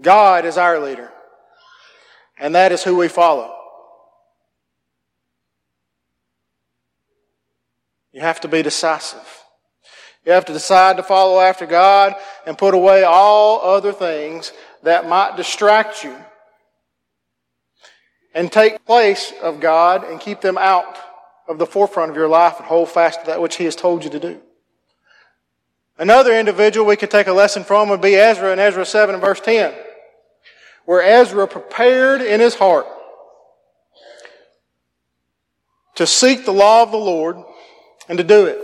God 0.00 0.44
is 0.44 0.56
our 0.56 0.80
leader, 0.80 1.12
and 2.38 2.54
that 2.54 2.72
is 2.72 2.82
who 2.82 2.96
we 2.96 3.08
follow. 3.08 3.54
You 8.12 8.22
have 8.22 8.40
to 8.40 8.48
be 8.48 8.62
decisive. 8.62 9.39
You 10.26 10.32
have 10.32 10.44
to 10.46 10.52
decide 10.52 10.96
to 10.98 11.02
follow 11.02 11.40
after 11.40 11.66
God 11.66 12.14
and 12.46 12.58
put 12.58 12.74
away 12.74 13.04
all 13.04 13.60
other 13.62 13.92
things 13.92 14.52
that 14.82 15.08
might 15.08 15.36
distract 15.36 16.04
you 16.04 16.16
and 18.34 18.52
take 18.52 18.84
place 18.84 19.32
of 19.42 19.60
God 19.60 20.04
and 20.04 20.20
keep 20.20 20.40
them 20.40 20.58
out 20.58 20.98
of 21.48 21.58
the 21.58 21.66
forefront 21.66 22.10
of 22.10 22.16
your 22.16 22.28
life 22.28 22.58
and 22.58 22.66
hold 22.66 22.88
fast 22.88 23.20
to 23.20 23.26
that 23.26 23.40
which 23.40 23.56
He 23.56 23.64
has 23.64 23.74
told 23.74 24.04
you 24.04 24.10
to 24.10 24.20
do. 24.20 24.40
Another 25.98 26.38
individual 26.38 26.86
we 26.86 26.96
could 26.96 27.10
take 27.10 27.26
a 27.26 27.32
lesson 27.32 27.64
from 27.64 27.88
would 27.88 28.00
be 28.00 28.14
Ezra 28.14 28.52
in 28.52 28.58
Ezra 28.58 28.86
7 28.86 29.14
and 29.14 29.22
verse 29.22 29.40
10, 29.40 29.74
where 30.86 31.02
Ezra 31.02 31.46
prepared 31.46 32.22
in 32.22 32.40
his 32.40 32.54
heart 32.54 32.86
to 35.96 36.06
seek 36.06 36.46
the 36.46 36.52
law 36.52 36.82
of 36.82 36.90
the 36.90 36.96
Lord 36.96 37.36
and 38.08 38.16
to 38.16 38.24
do 38.24 38.46
it, 38.46 38.58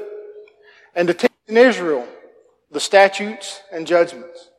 and 0.94 1.08
to 1.08 1.14
teach 1.14 1.30
in 1.46 1.56
Israel 1.56 2.06
the 2.70 2.80
statutes 2.80 3.62
and 3.72 3.86
judgments. 3.86 4.50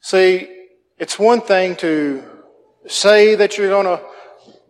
See, 0.00 0.48
it's 0.98 1.18
one 1.18 1.40
thing 1.40 1.76
to 1.76 2.22
say 2.86 3.34
that 3.34 3.58
you're 3.58 3.68
going 3.68 3.86
to 3.86 4.02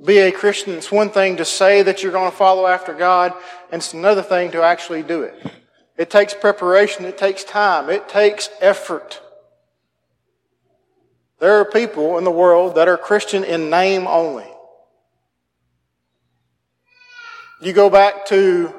be 0.05 0.19
a 0.19 0.33
Christian. 0.33 0.75
It's 0.75 0.93
one 0.93 1.11
thing 1.11 1.37
to 1.37 1.45
say 1.45 1.83
that 1.83 2.03
you're 2.03 2.12
going 2.12 2.31
to 2.31 2.37
follow 2.37 2.67
after 2.67 2.95
God. 2.95 3.33
And 3.71 3.81
it's 3.81 3.93
another 3.93 4.23
thing 4.23 4.50
to 4.53 4.62
actually 4.62 5.03
do 5.03 5.23
it. 5.23 5.35
It 5.97 6.11
takes 6.11 6.33
preparation. 6.33 7.05
It 7.05 7.19
takes 7.19 7.45
time. 7.45 7.91
It 7.91 8.09
takes 8.09 8.49
effort. 8.61 9.21
There 11.41 11.61
are 11.61 11.65
people 11.65 12.19
in 12.19 12.25
the 12.25 12.31
world 12.31 12.77
that 12.77 12.88
are 12.88 12.97
Christian 12.97 13.45
in 13.45 13.71
name 13.71 14.07
only. 14.07 14.47
You 17.61 17.73
go 17.73 17.91
back 17.91 18.27
to 18.27 18.75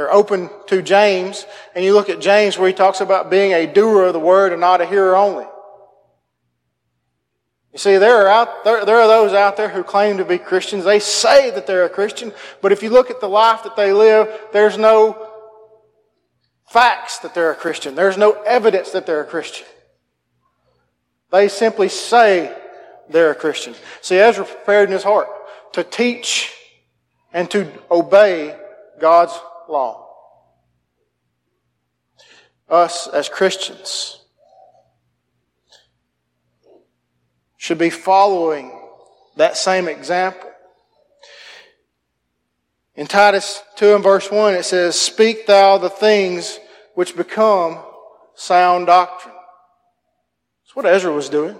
or 0.00 0.10
open 0.10 0.48
to 0.66 0.80
James, 0.80 1.44
and 1.74 1.84
you 1.84 1.92
look 1.92 2.08
at 2.08 2.20
James 2.20 2.56
where 2.56 2.68
he 2.68 2.74
talks 2.74 3.02
about 3.02 3.30
being 3.30 3.52
a 3.52 3.66
doer 3.66 4.04
of 4.04 4.14
the 4.14 4.20
word 4.20 4.52
and 4.52 4.60
not 4.60 4.80
a 4.80 4.86
hearer 4.86 5.14
only. 5.14 5.44
You 7.72 7.78
see, 7.78 7.98
there 7.98 8.16
are 8.24 8.28
out 8.28 8.64
there, 8.64 8.84
there 8.86 8.96
are 8.96 9.06
those 9.06 9.34
out 9.34 9.58
there 9.58 9.68
who 9.68 9.84
claim 9.84 10.16
to 10.16 10.24
be 10.24 10.38
Christians. 10.38 10.84
They 10.84 11.00
say 11.00 11.50
that 11.50 11.66
they're 11.66 11.84
a 11.84 11.90
Christian, 11.90 12.32
but 12.62 12.72
if 12.72 12.82
you 12.82 12.88
look 12.88 13.10
at 13.10 13.20
the 13.20 13.28
life 13.28 13.62
that 13.64 13.76
they 13.76 13.92
live, 13.92 14.28
there's 14.54 14.78
no 14.78 15.28
facts 16.70 17.18
that 17.18 17.34
they're 17.34 17.52
a 17.52 17.56
Christian. 17.56 17.94
There's 17.94 18.16
no 18.16 18.32
evidence 18.42 18.92
that 18.92 19.04
they're 19.04 19.20
a 19.20 19.26
Christian. 19.26 19.66
They 21.30 21.48
simply 21.48 21.90
say 21.90 22.56
they're 23.10 23.32
a 23.32 23.36
Christian. 23.36 23.74
See, 24.00 24.16
Ezra 24.16 24.46
prepared 24.46 24.88
in 24.88 24.94
his 24.94 25.04
heart 25.04 25.28
to 25.74 25.84
teach 25.84 26.54
and 27.34 27.50
to 27.50 27.70
obey 27.90 28.56
God's 28.98 29.38
law. 29.70 30.06
Us 32.68 33.06
as 33.06 33.28
Christians 33.28 34.20
should 37.56 37.78
be 37.78 37.90
following 37.90 38.78
that 39.36 39.56
same 39.56 39.88
example. 39.88 40.50
In 42.94 43.06
Titus 43.06 43.62
2 43.76 43.94
and 43.94 44.04
verse 44.04 44.30
1, 44.30 44.54
it 44.54 44.64
says, 44.64 44.98
Speak 44.98 45.46
thou 45.46 45.78
the 45.78 45.88
things 45.88 46.58
which 46.94 47.16
become 47.16 47.78
sound 48.34 48.86
doctrine. 48.86 49.34
That's 50.64 50.76
what 50.76 50.86
Ezra 50.86 51.12
was 51.12 51.28
doing. 51.28 51.56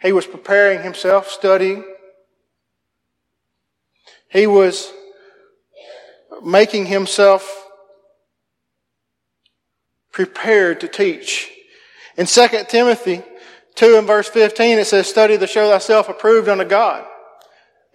He 0.00 0.12
was 0.12 0.26
preparing 0.26 0.82
himself, 0.82 1.28
studying. 1.28 1.84
He 4.28 4.46
was 4.46 4.92
making 6.44 6.86
himself 6.86 7.64
prepared 10.12 10.80
to 10.80 10.88
teach. 10.88 11.50
In 12.16 12.26
2 12.26 12.48
Timothy 12.68 13.22
2 13.76 13.98
and 13.98 14.06
verse 14.06 14.28
15, 14.28 14.78
it 14.78 14.86
says, 14.86 15.06
Study 15.06 15.36
to 15.36 15.46
show 15.46 15.70
thyself 15.70 16.08
approved 16.08 16.48
unto 16.48 16.64
God. 16.64 17.04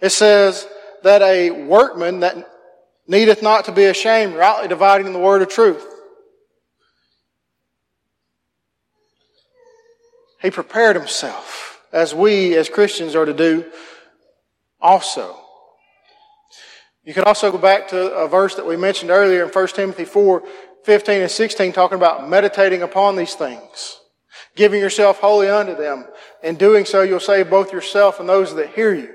It 0.00 0.10
says 0.10 0.66
that 1.02 1.22
a 1.22 1.50
workman 1.50 2.20
that 2.20 2.48
needeth 3.08 3.42
not 3.42 3.64
to 3.64 3.72
be 3.72 3.84
ashamed, 3.84 4.34
rightly 4.34 4.68
dividing 4.68 5.12
the 5.12 5.18
word 5.18 5.42
of 5.42 5.48
truth. 5.48 5.84
He 10.40 10.50
prepared 10.50 10.96
himself, 10.96 11.80
as 11.92 12.14
we 12.14 12.56
as 12.56 12.68
Christians 12.68 13.14
are 13.14 13.24
to 13.24 13.34
do 13.34 13.64
also. 14.80 15.41
You 17.04 17.14
can 17.14 17.24
also 17.24 17.50
go 17.50 17.58
back 17.58 17.88
to 17.88 18.12
a 18.14 18.28
verse 18.28 18.54
that 18.54 18.66
we 18.66 18.76
mentioned 18.76 19.10
earlier 19.10 19.44
in 19.44 19.50
1 19.50 19.68
Timothy 19.68 20.04
4, 20.04 20.42
15 20.84 21.22
and 21.22 21.30
16, 21.30 21.72
talking 21.72 21.96
about 21.96 22.28
meditating 22.28 22.82
upon 22.82 23.16
these 23.16 23.34
things, 23.34 24.00
giving 24.54 24.80
yourself 24.80 25.18
wholly 25.18 25.48
unto 25.48 25.74
them. 25.74 26.06
In 26.42 26.54
doing 26.56 26.84
so, 26.84 27.02
you'll 27.02 27.20
save 27.20 27.50
both 27.50 27.72
yourself 27.72 28.20
and 28.20 28.28
those 28.28 28.54
that 28.54 28.70
hear 28.70 28.94
you. 28.94 29.14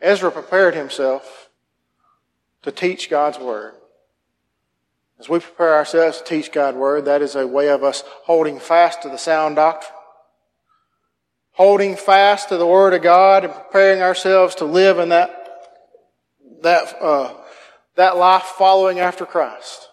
Ezra 0.00 0.30
prepared 0.30 0.74
himself 0.74 1.48
to 2.62 2.72
teach 2.72 3.08
God's 3.08 3.38
Word. 3.38 3.74
As 5.18 5.28
we 5.28 5.38
prepare 5.38 5.74
ourselves 5.74 6.18
to 6.18 6.24
teach 6.24 6.52
God's 6.52 6.76
Word, 6.76 7.04
that 7.04 7.22
is 7.22 7.36
a 7.36 7.46
way 7.46 7.68
of 7.68 7.84
us 7.84 8.02
holding 8.24 8.58
fast 8.58 9.02
to 9.02 9.08
the 9.08 9.16
sound 9.16 9.56
doctrine 9.56 9.95
holding 11.56 11.96
fast 11.96 12.50
to 12.50 12.58
the 12.58 12.66
Word 12.66 12.92
of 12.92 13.02
God 13.02 13.44
and 13.44 13.52
preparing 13.52 14.02
ourselves 14.02 14.54
to 14.56 14.64
live 14.66 14.98
in 14.98 15.08
that, 15.08 15.64
that, 16.62 17.02
uh, 17.02 17.32
that 17.94 18.16
life 18.16 18.42
following 18.42 19.00
after 19.00 19.24
Christ. 19.24 19.88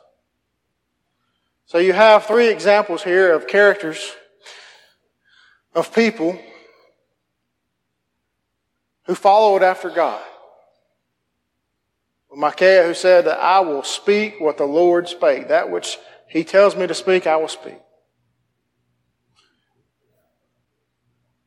So 1.66 1.78
you 1.78 1.94
have 1.94 2.26
three 2.26 2.50
examples 2.50 3.02
here 3.04 3.34
of 3.34 3.48
characters 3.48 4.14
of 5.74 5.96
people 5.96 6.38
who 9.06 9.16
followed 9.16 9.64
after 9.64 9.90
God. 9.90 10.22
Micaiah 12.36 12.86
who 12.86 12.94
said 12.94 13.26
that 13.26 13.40
I 13.40 13.60
will 13.62 13.84
speak 13.84 14.40
what 14.40 14.58
the 14.58 14.66
Lord 14.66 15.08
spake. 15.08 15.48
That 15.50 15.70
which 15.70 15.98
he 16.28 16.44
tells 16.44 16.76
me 16.76 16.88
to 16.88 16.94
speak, 16.94 17.28
I 17.28 17.38
will 17.38 17.48
speak. 17.48 17.78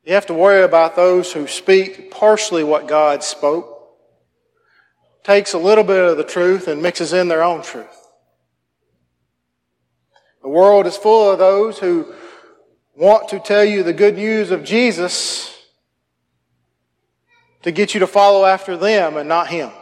You 0.07 0.15
have 0.15 0.27
to 0.27 0.35
worry 0.35 0.63
about 0.63 0.95
those 0.95 1.33
who 1.33 1.49
speak 1.49 2.13
partially 2.13 2.63
what 2.63 2.87
God 2.87 3.25
spoke, 3.25 3.73
takes 5.25 5.53
a 5.53 5.59
little 5.59 5.83
bit 5.83 5.99
of 5.99 6.17
the 6.17 6.23
truth 6.23 6.69
and 6.69 6.81
mixes 6.81 7.13
in 7.13 7.27
their 7.27 7.43
own 7.43 7.63
truth. 7.63 7.89
The 10.43 10.49
world 10.49 10.87
is 10.87 10.97
full 10.97 11.33
of 11.33 11.41
those 11.41 11.81
who 11.81 12.15
want 12.95 13.31
to 13.31 13.41
tell 13.41 13.65
you 13.65 13.83
the 13.83 13.93
good 13.93 14.15
news 14.15 14.53
of 14.53 14.63
Jesus 14.63 15.53
to 17.63 17.73
get 17.73 17.93
you 17.93 17.99
to 17.99 18.07
follow 18.07 18.45
after 18.45 18.77
them 18.77 19.17
and 19.17 19.29
not 19.29 19.49
Him. 19.49 19.73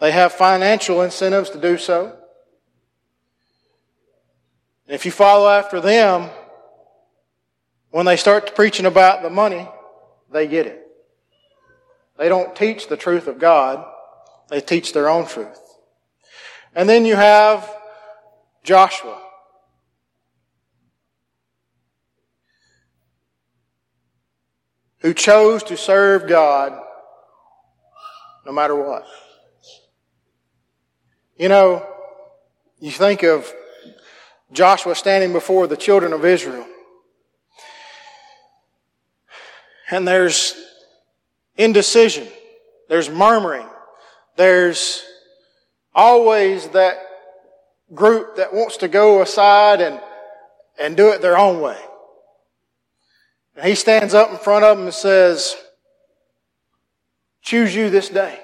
They 0.00 0.12
have 0.12 0.32
financial 0.34 1.00
incentives 1.00 1.48
to 1.50 1.58
do 1.58 1.78
so. 1.78 2.14
if 4.86 5.06
you 5.06 5.12
follow 5.12 5.48
after 5.48 5.80
them, 5.80 6.28
when 7.90 8.06
they 8.06 8.16
start 8.16 8.54
preaching 8.54 8.86
about 8.86 9.22
the 9.22 9.30
money, 9.30 9.68
they 10.32 10.46
get 10.46 10.66
it. 10.66 10.86
They 12.16 12.28
don't 12.28 12.54
teach 12.54 12.88
the 12.88 12.96
truth 12.96 13.26
of 13.26 13.38
God. 13.38 13.84
They 14.48 14.60
teach 14.60 14.92
their 14.92 15.08
own 15.08 15.26
truth. 15.26 15.58
And 16.74 16.88
then 16.88 17.04
you 17.04 17.16
have 17.16 17.68
Joshua. 18.62 19.20
Who 24.98 25.14
chose 25.14 25.62
to 25.64 25.76
serve 25.76 26.28
God 26.28 26.78
no 28.44 28.52
matter 28.52 28.74
what. 28.74 29.06
You 31.38 31.48
know, 31.48 31.86
you 32.80 32.90
think 32.90 33.22
of 33.22 33.50
Joshua 34.52 34.94
standing 34.94 35.32
before 35.32 35.66
the 35.66 35.76
children 35.76 36.12
of 36.12 36.24
Israel. 36.24 36.66
And 39.90 40.06
there's 40.06 40.54
indecision. 41.56 42.28
There's 42.88 43.10
murmuring. 43.10 43.66
There's 44.36 45.04
always 45.94 46.68
that 46.68 46.98
group 47.92 48.36
that 48.36 48.54
wants 48.54 48.78
to 48.78 48.88
go 48.88 49.20
aside 49.20 49.80
and, 49.80 50.00
and 50.78 50.96
do 50.96 51.10
it 51.10 51.20
their 51.20 51.36
own 51.36 51.60
way. 51.60 51.78
And 53.56 53.66
he 53.66 53.74
stands 53.74 54.14
up 54.14 54.30
in 54.30 54.38
front 54.38 54.64
of 54.64 54.76
them 54.76 54.86
and 54.86 54.94
says, 54.94 55.56
choose 57.42 57.74
you 57.74 57.90
this 57.90 58.08
day. 58.08 58.40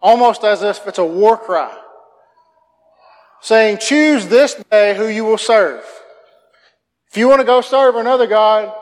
Almost 0.00 0.44
as 0.44 0.62
if 0.62 0.86
it's 0.86 0.98
a 0.98 1.04
war 1.04 1.38
cry. 1.38 1.74
Saying, 3.40 3.78
choose 3.78 4.26
this 4.26 4.54
day 4.70 4.96
who 4.96 5.06
you 5.06 5.24
will 5.24 5.38
serve. 5.38 5.84
If 7.10 7.16
you 7.16 7.28
want 7.28 7.40
to 7.40 7.46
go 7.46 7.60
serve 7.60 7.94
another 7.94 8.26
God, 8.26 8.74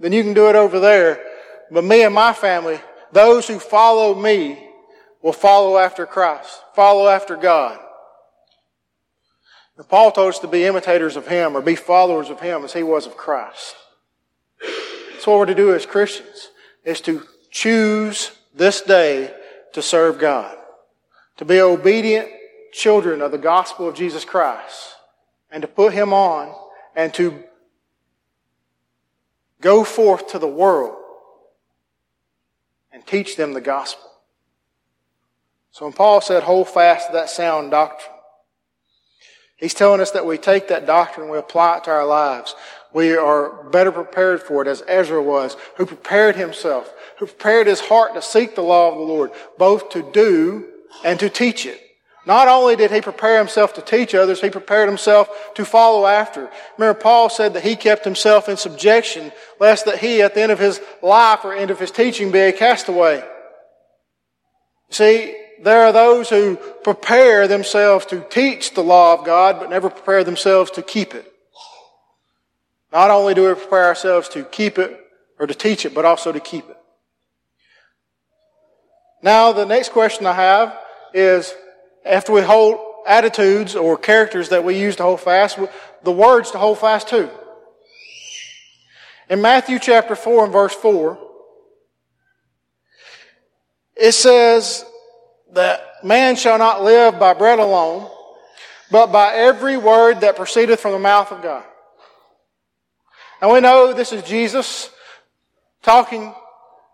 then 0.00 0.12
you 0.12 0.22
can 0.22 0.34
do 0.34 0.48
it 0.48 0.56
over 0.56 0.80
there. 0.80 1.24
But 1.70 1.84
me 1.84 2.02
and 2.02 2.14
my 2.14 2.32
family, 2.32 2.80
those 3.12 3.46
who 3.46 3.58
follow 3.58 4.14
me, 4.14 4.64
will 5.22 5.32
follow 5.32 5.78
after 5.78 6.06
Christ, 6.06 6.62
follow 6.74 7.08
after 7.08 7.36
God. 7.36 7.78
And 9.76 9.88
Paul 9.88 10.10
told 10.12 10.30
us 10.30 10.38
to 10.40 10.48
be 10.48 10.64
imitators 10.64 11.16
of 11.16 11.26
Him 11.26 11.56
or 11.56 11.60
be 11.60 11.74
followers 11.74 12.30
of 12.30 12.40
Him 12.40 12.64
as 12.64 12.72
He 12.72 12.82
was 12.82 13.06
of 13.06 13.16
Christ. 13.16 13.76
That's 15.12 15.26
what 15.26 15.38
we're 15.38 15.46
to 15.46 15.54
do 15.54 15.74
as 15.74 15.86
Christians, 15.86 16.50
is 16.84 17.00
to 17.02 17.22
choose 17.50 18.32
this 18.54 18.82
day 18.82 19.34
to 19.72 19.82
serve 19.82 20.18
God, 20.18 20.56
to 21.36 21.44
be 21.44 21.60
obedient 21.60 22.28
children 22.72 23.20
of 23.20 23.32
the 23.32 23.38
gospel 23.38 23.88
of 23.88 23.94
Jesus 23.94 24.24
Christ, 24.24 24.94
and 25.50 25.62
to 25.62 25.68
put 25.68 25.92
Him 25.92 26.12
on 26.12 26.54
and 26.94 27.12
to 27.14 27.42
go 29.60 29.84
forth 29.84 30.28
to 30.28 30.38
the 30.38 30.48
world 30.48 30.96
and 32.92 33.06
teach 33.06 33.36
them 33.36 33.52
the 33.52 33.60
gospel. 33.60 34.10
So 35.70 35.84
when 35.84 35.92
Paul 35.92 36.20
said, 36.20 36.42
hold 36.42 36.68
fast 36.68 37.08
to 37.08 37.12
that 37.12 37.30
sound 37.30 37.70
doctrine, 37.70 38.14
he's 39.56 39.74
telling 39.74 40.00
us 40.00 40.10
that 40.12 40.26
we 40.26 40.38
take 40.38 40.68
that 40.68 40.86
doctrine 40.86 41.28
we 41.28 41.38
apply 41.38 41.78
it 41.78 41.84
to 41.84 41.90
our 41.90 42.06
lives. 42.06 42.54
We 42.92 43.16
are 43.16 43.64
better 43.64 43.92
prepared 43.92 44.42
for 44.42 44.62
it 44.62 44.68
as 44.68 44.82
Ezra 44.88 45.22
was, 45.22 45.56
who 45.76 45.86
prepared 45.86 46.36
himself, 46.36 46.92
who 47.18 47.26
prepared 47.26 47.66
his 47.66 47.80
heart 47.80 48.14
to 48.14 48.22
seek 48.22 48.54
the 48.54 48.62
law 48.62 48.90
of 48.90 48.98
the 48.98 49.04
Lord, 49.04 49.30
both 49.58 49.90
to 49.90 50.02
do 50.12 50.66
and 51.04 51.20
to 51.20 51.28
teach 51.28 51.66
it. 51.66 51.80
Not 52.28 52.46
only 52.46 52.76
did 52.76 52.90
he 52.90 53.00
prepare 53.00 53.38
himself 53.38 53.72
to 53.72 53.80
teach 53.80 54.14
others, 54.14 54.42
he 54.42 54.50
prepared 54.50 54.86
himself 54.86 55.54
to 55.54 55.64
follow 55.64 56.04
after. 56.04 56.50
Remember, 56.76 57.00
Paul 57.00 57.30
said 57.30 57.54
that 57.54 57.64
he 57.64 57.74
kept 57.74 58.04
himself 58.04 58.50
in 58.50 58.58
subjection, 58.58 59.32
lest 59.58 59.86
that 59.86 60.00
he, 60.00 60.20
at 60.20 60.34
the 60.34 60.42
end 60.42 60.52
of 60.52 60.58
his 60.58 60.78
life 61.00 61.42
or 61.42 61.54
end 61.54 61.70
of 61.70 61.80
his 61.80 61.90
teaching, 61.90 62.30
be 62.30 62.40
a 62.40 62.52
castaway. 62.52 63.24
See, 64.90 65.34
there 65.62 65.84
are 65.84 65.92
those 65.92 66.28
who 66.28 66.56
prepare 66.84 67.48
themselves 67.48 68.04
to 68.06 68.20
teach 68.28 68.74
the 68.74 68.84
law 68.84 69.14
of 69.14 69.24
God, 69.24 69.58
but 69.58 69.70
never 69.70 69.88
prepare 69.88 70.22
themselves 70.22 70.70
to 70.72 70.82
keep 70.82 71.14
it. 71.14 71.32
Not 72.92 73.10
only 73.10 73.32
do 73.32 73.48
we 73.48 73.54
prepare 73.54 73.86
ourselves 73.86 74.28
to 74.30 74.44
keep 74.44 74.78
it 74.78 75.00
or 75.38 75.46
to 75.46 75.54
teach 75.54 75.86
it, 75.86 75.94
but 75.94 76.04
also 76.04 76.30
to 76.30 76.40
keep 76.40 76.68
it. 76.68 76.76
Now, 79.22 79.52
the 79.52 79.64
next 79.64 79.92
question 79.92 80.26
I 80.26 80.34
have 80.34 80.78
is, 81.14 81.54
after 82.08 82.32
we 82.32 82.40
hold 82.40 82.78
attitudes 83.06 83.76
or 83.76 83.96
characters 83.96 84.48
that 84.50 84.64
we 84.64 84.78
use 84.78 84.96
to 84.96 85.02
hold 85.02 85.20
fast, 85.20 85.58
the 86.02 86.12
words 86.12 86.50
to 86.52 86.58
hold 86.58 86.78
fast 86.78 87.08
to. 87.08 87.30
In 89.30 89.42
Matthew 89.42 89.78
chapter 89.78 90.16
4 90.16 90.44
and 90.44 90.52
verse 90.52 90.74
4, 90.74 91.18
it 93.96 94.12
says 94.12 94.84
that 95.52 95.82
man 96.02 96.36
shall 96.36 96.58
not 96.58 96.82
live 96.82 97.18
by 97.18 97.34
bread 97.34 97.58
alone, 97.58 98.08
but 98.90 99.12
by 99.12 99.34
every 99.34 99.76
word 99.76 100.22
that 100.22 100.36
proceedeth 100.36 100.80
from 100.80 100.92
the 100.92 100.98
mouth 100.98 101.30
of 101.30 101.42
God. 101.42 101.64
And 103.40 103.52
we 103.52 103.60
know 103.60 103.92
this 103.92 104.12
is 104.12 104.22
Jesus 104.22 104.90
talking 105.82 106.34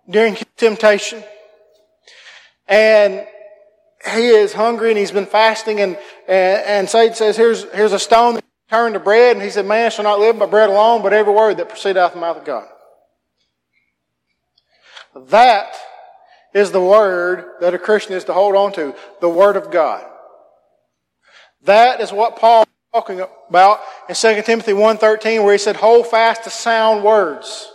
during 0.08 0.36
temptation. 0.56 1.22
And 2.66 3.26
he 4.12 4.28
is 4.28 4.52
hungry 4.52 4.90
and 4.90 4.98
he's 4.98 5.12
been 5.12 5.26
fasting 5.26 5.80
and, 5.80 5.98
and, 6.28 6.62
and 6.66 6.88
Satan 6.88 7.14
says, 7.14 7.36
here's, 7.36 7.64
here's 7.72 7.92
a 7.92 7.98
stone 7.98 8.34
that 8.34 8.44
turned 8.68 8.94
to 8.94 9.00
bread. 9.00 9.36
And 9.36 9.44
he 9.44 9.50
said, 9.50 9.66
man 9.66 9.90
shall 9.90 10.04
not 10.04 10.20
live 10.20 10.38
by 10.38 10.46
bread 10.46 10.68
alone, 10.68 11.02
but 11.02 11.12
every 11.12 11.32
word 11.32 11.56
that 11.56 11.68
proceedeth 11.68 11.96
out 11.96 12.08
of 12.08 12.14
the 12.14 12.20
mouth 12.20 12.36
of 12.36 12.44
God. 12.44 12.68
That 15.28 15.74
is 16.52 16.70
the 16.70 16.80
word 16.80 17.44
that 17.60 17.74
a 17.74 17.78
Christian 17.78 18.14
is 18.14 18.24
to 18.24 18.32
hold 18.32 18.56
on 18.56 18.72
to. 18.72 18.94
The 19.20 19.28
word 19.28 19.56
of 19.56 19.70
God. 19.70 20.04
That 21.62 22.00
is 22.00 22.12
what 22.12 22.36
Paul 22.36 22.62
is 22.62 22.68
talking 22.92 23.22
about 23.48 23.80
in 24.08 24.14
2 24.14 24.42
Timothy 24.42 24.72
1.13 24.72 25.42
where 25.42 25.52
he 25.52 25.58
said, 25.58 25.76
hold 25.76 26.06
fast 26.08 26.44
to 26.44 26.50
sound 26.50 27.02
words. 27.02 27.70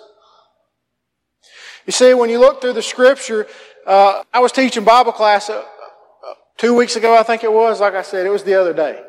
You 1.85 1.91
see, 1.91 2.13
when 2.13 2.29
you 2.29 2.39
look 2.39 2.61
through 2.61 2.73
the 2.73 2.83
scripture, 2.83 3.47
uh, 3.87 4.21
I 4.31 4.39
was 4.39 4.51
teaching 4.51 4.83
Bible 4.83 5.11
class 5.11 5.49
uh, 5.49 5.63
Two 6.59 6.73
weeks 6.73 6.97
ago, 6.97 7.15
I 7.15 7.23
think 7.23 7.45
it 7.45 7.51
was, 7.51 7.79
like 7.79 7.93
I 7.93 8.01
said, 8.01 8.25
it 8.25 8.29
was 8.29 8.43
the 8.43 8.55
other 8.55 8.73
day. 8.73 9.01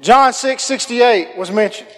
John 0.00 0.32
6, 0.32 0.60
68 0.60 1.38
was 1.38 1.52
mentioned. 1.52 1.88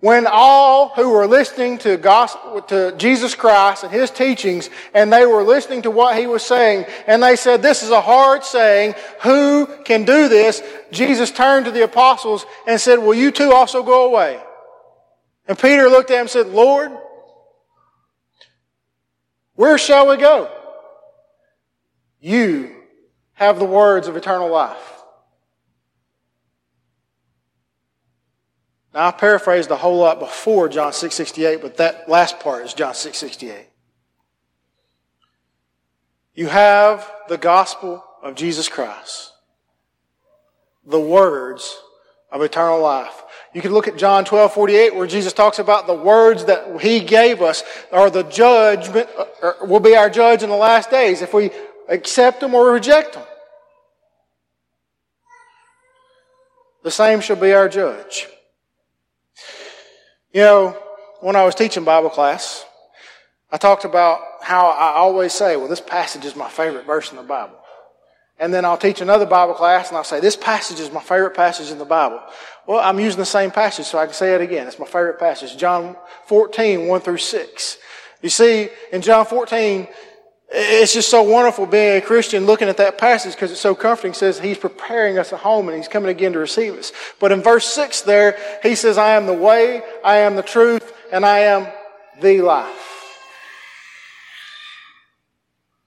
When 0.00 0.26
all 0.26 0.90
who 0.90 1.08
were 1.08 1.26
listening 1.26 1.78
to 1.78 1.96
gospel, 1.96 2.60
to 2.68 2.94
Jesus 2.98 3.34
Christ 3.34 3.84
and 3.84 3.92
His 3.92 4.10
teachings, 4.10 4.68
and 4.92 5.10
they 5.10 5.24
were 5.24 5.42
listening 5.42 5.80
to 5.82 5.90
what 5.90 6.18
He 6.18 6.26
was 6.26 6.42
saying, 6.42 6.84
and 7.06 7.22
they 7.22 7.34
said, 7.34 7.62
this 7.62 7.82
is 7.82 7.88
a 7.88 8.02
hard 8.02 8.44
saying, 8.44 8.94
who 9.22 9.66
can 9.84 10.04
do 10.04 10.28
this? 10.28 10.62
Jesus 10.92 11.30
turned 11.30 11.64
to 11.64 11.70
the 11.70 11.84
apostles 11.84 12.44
and 12.66 12.78
said, 12.78 12.98
will 12.98 13.14
you 13.14 13.30
too 13.30 13.52
also 13.54 13.82
go 13.82 14.06
away? 14.06 14.38
And 15.48 15.58
Peter 15.58 15.88
looked 15.88 16.10
at 16.10 16.16
him 16.16 16.20
and 16.20 16.30
said, 16.30 16.48
Lord, 16.48 16.92
where 19.54 19.78
shall 19.78 20.08
we 20.08 20.18
go? 20.18 20.59
You 22.20 22.76
have 23.34 23.58
the 23.58 23.64
words 23.64 24.06
of 24.06 24.16
eternal 24.16 24.50
life. 24.50 25.00
Now 28.92 29.08
I 29.08 29.10
paraphrased 29.12 29.70
a 29.70 29.76
whole 29.76 29.98
lot 29.98 30.18
before 30.18 30.68
John 30.68 30.92
6:68, 30.92 31.62
but 31.62 31.76
that 31.76 32.08
last 32.08 32.40
part 32.40 32.64
is 32.64 32.74
John 32.74 32.94
6:68. 32.94 33.68
You 36.34 36.48
have 36.48 37.10
the 37.28 37.38
gospel 37.38 38.04
of 38.22 38.34
Jesus 38.34 38.68
Christ. 38.68 39.32
The 40.84 41.00
words 41.00 41.78
of 42.30 42.42
eternal 42.42 42.80
life. 42.80 43.22
You 43.52 43.60
can 43.60 43.72
look 43.72 43.88
at 43.88 43.96
John 43.96 44.24
12, 44.24 44.52
48, 44.52 44.94
where 44.94 45.06
Jesus 45.06 45.32
talks 45.32 45.58
about 45.58 45.86
the 45.86 45.94
words 45.94 46.44
that 46.44 46.80
He 46.80 47.00
gave 47.00 47.42
us 47.42 47.64
are 47.90 48.08
the 48.10 48.22
judgment, 48.22 49.08
uh, 49.42 49.52
will 49.62 49.80
be 49.80 49.96
our 49.96 50.08
judge 50.08 50.42
in 50.42 50.50
the 50.50 50.56
last 50.56 50.90
days. 50.90 51.20
If 51.20 51.34
we 51.34 51.50
accept 51.90 52.40
them 52.40 52.54
or 52.54 52.72
reject 52.72 53.12
them. 53.12 53.24
The 56.82 56.90
same 56.90 57.20
shall 57.20 57.36
be 57.36 57.52
our 57.52 57.68
judge. 57.68 58.26
You 60.32 60.40
know, 60.40 60.76
when 61.20 61.36
I 61.36 61.44
was 61.44 61.54
teaching 61.54 61.84
Bible 61.84 62.08
class, 62.08 62.64
I 63.50 63.58
talked 63.58 63.84
about 63.84 64.20
how 64.40 64.68
I 64.68 64.94
always 64.94 65.34
say, 65.34 65.56
well, 65.56 65.68
this 65.68 65.80
passage 65.80 66.24
is 66.24 66.34
my 66.34 66.48
favorite 66.48 66.86
verse 66.86 67.10
in 67.10 67.18
the 67.18 67.22
Bible. 67.22 67.56
and 68.40 68.54
then 68.54 68.64
I'll 68.64 68.78
teach 68.78 69.02
another 69.02 69.26
Bible 69.26 69.52
class 69.52 69.88
and 69.88 69.98
I'll 69.98 70.04
say, 70.04 70.18
this 70.18 70.34
passage 70.34 70.80
is 70.80 70.90
my 70.90 71.02
favorite 71.02 71.36
passage 71.36 71.70
in 71.70 71.76
the 71.76 71.84
Bible. 71.84 72.22
Well, 72.66 72.80
I'm 72.80 72.98
using 72.98 73.18
the 73.20 73.26
same 73.26 73.50
passage 73.50 73.84
so 73.84 73.98
I 73.98 74.06
can 74.06 74.14
say 74.14 74.34
it 74.34 74.40
again. 74.40 74.66
It's 74.66 74.78
my 74.78 74.86
favorite 74.86 75.18
passage. 75.20 75.56
John 75.58 75.94
14, 76.24 76.86
1 76.86 77.00
through 77.02 77.18
6. 77.18 77.78
You 78.22 78.30
see, 78.30 78.70
in 78.92 79.02
John 79.02 79.26
14, 79.26 79.88
it's 80.52 80.92
just 80.92 81.08
so 81.08 81.22
wonderful 81.22 81.66
being 81.66 81.96
a 81.96 82.00
Christian 82.00 82.44
looking 82.44 82.68
at 82.68 82.78
that 82.78 82.98
passage 82.98 83.34
because 83.34 83.52
it's 83.52 83.60
so 83.60 83.74
comforting. 83.74 84.12
It 84.12 84.16
says 84.16 84.40
he's 84.40 84.58
preparing 84.58 85.18
us 85.18 85.32
a 85.32 85.36
home 85.36 85.68
and 85.68 85.76
he's 85.76 85.88
coming 85.88 86.10
again 86.10 86.32
to 86.32 86.38
receive 86.38 86.74
us. 86.74 86.92
But 87.20 87.30
in 87.30 87.42
verse 87.42 87.66
6 87.66 88.02
there, 88.02 88.36
he 88.62 88.74
says, 88.74 88.98
I 88.98 89.14
am 89.14 89.26
the 89.26 89.32
way, 89.32 89.82
I 90.04 90.18
am 90.18 90.36
the 90.36 90.42
truth, 90.42 90.92
and 91.12 91.24
I 91.24 91.40
am 91.40 91.68
the 92.20 92.40
life. 92.42 92.90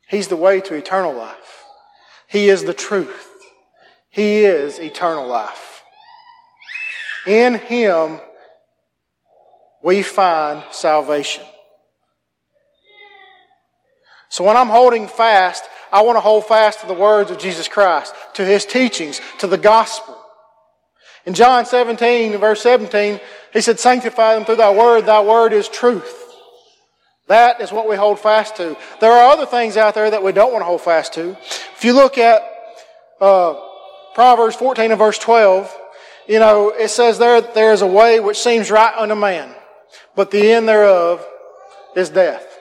He's 0.08 0.28
the 0.28 0.38
way 0.38 0.62
to 0.62 0.76
eternal 0.76 1.13
life. 1.13 1.65
He 2.28 2.47
is 2.49 2.63
the 2.63 2.73
truth. 2.73 3.32
He 4.10 4.45
is 4.45 4.80
eternal 4.80 5.28
life. 5.28 5.84
In 7.26 7.56
Him, 7.56 8.19
we 9.82 10.04
find 10.04 10.63
salvation. 10.71 11.43
So 14.34 14.43
when 14.43 14.58
I'm 14.58 14.69
holding 14.69 15.08
fast, 15.08 15.63
I 15.91 16.02
want 16.02 16.15
to 16.15 16.19
hold 16.19 16.48
fast 16.48 16.80
to 16.80 16.88
the 16.88 16.96
words 16.96 17.30
of 17.30 17.38
Jesus 17.38 17.67
Christ, 17.67 18.15
to 18.34 18.43
His 18.43 18.65
teachings, 18.65 19.22
to 19.38 19.46
the 19.46 19.60
gospel. 19.60 20.19
In 21.28 21.36
John 21.36 21.67
17, 21.67 22.36
verse 22.39 22.63
17, 22.63 23.19
He 23.54 23.62
said, 23.62 23.80
Sanctify 23.80 24.34
them 24.34 24.43
through 24.43 24.56
thy 24.56 24.74
word. 24.74 25.06
Thy 25.06 25.22
word 25.22 25.54
is 25.54 25.69
truth. 25.69 26.34
That 27.28 27.62
is 27.62 27.72
what 27.72 27.88
we 27.88 27.96
hold 27.96 28.19
fast 28.19 28.56
to. 28.56 28.76
There 29.00 29.12
are 29.12 29.32
other 29.32 29.46
things 29.46 29.78
out 29.78 29.93
there 29.93 30.10
that 30.10 30.24
we 30.24 30.32
don't 30.32 30.52
want 30.52 30.62
to 30.62 30.65
hold 30.65 30.82
fast 30.82 31.13
to. 31.13 31.38
If 31.76 31.86
you 31.86 31.93
look 31.93 32.17
at 32.17 32.41
uh, 33.22 33.54
Proverbs 34.15 34.56
14 34.56 34.89
and 34.89 34.98
verse 34.98 35.19
12, 35.19 35.72
you 36.28 36.39
know, 36.39 36.69
it 36.69 36.88
says 36.88 37.19
there, 37.19 37.39
there 37.39 37.72
is 37.72 37.84
a 37.84 37.88
way 37.88 38.19
which 38.19 38.39
seems 38.39 38.72
right 38.72 38.98
unto 38.98 39.13
man, 39.13 39.54
but 40.15 40.32
the 40.32 40.54
end 40.54 40.67
thereof 40.67 41.24
is 41.96 42.10
death. 42.10 42.53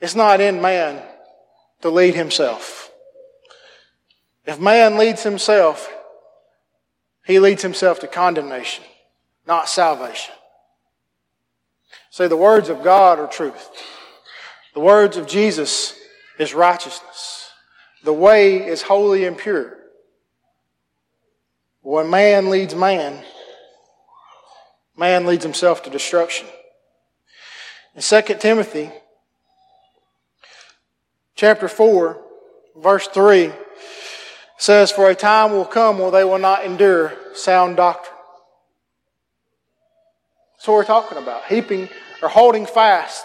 It's 0.00 0.14
not 0.14 0.40
in 0.40 0.60
man 0.60 1.02
to 1.82 1.90
lead 1.90 2.14
himself. 2.14 2.90
If 4.44 4.60
man 4.60 4.98
leads 4.98 5.22
himself, 5.22 5.92
he 7.24 7.40
leads 7.40 7.62
himself 7.62 8.00
to 8.00 8.06
condemnation 8.06 8.84
not 9.46 9.68
salvation. 9.68 10.34
See, 12.10 12.26
the 12.26 12.36
words 12.36 12.68
of 12.68 12.82
God 12.82 13.18
are 13.18 13.26
truth. 13.26 13.68
The 14.74 14.80
words 14.80 15.16
of 15.16 15.26
Jesus 15.26 15.98
is 16.38 16.54
righteousness. 16.54 17.50
The 18.04 18.12
way 18.12 18.66
is 18.66 18.82
holy 18.82 19.24
and 19.24 19.38
pure. 19.38 19.76
When 21.82 22.10
man 22.10 22.50
leads 22.50 22.74
man, 22.74 23.24
man 24.96 25.26
leads 25.26 25.44
himself 25.44 25.82
to 25.84 25.90
destruction. 25.90 26.46
In 27.94 28.02
2 28.02 28.22
Timothy 28.38 28.90
chapter 31.36 31.68
4, 31.68 32.20
verse 32.76 33.06
3 33.08 33.52
says, 34.58 34.90
For 34.90 35.08
a 35.08 35.14
time 35.14 35.52
will 35.52 35.64
come 35.64 35.98
when 35.98 36.12
they 36.12 36.24
will 36.24 36.38
not 36.38 36.64
endure 36.64 37.12
sound 37.34 37.76
doctrine 37.76 38.16
that's 40.66 40.72
what 40.72 40.74
we're 40.78 40.84
talking 40.84 41.18
about. 41.18 41.44
Heaping 41.44 41.88
or 42.20 42.28
holding 42.28 42.66
fast 42.66 43.24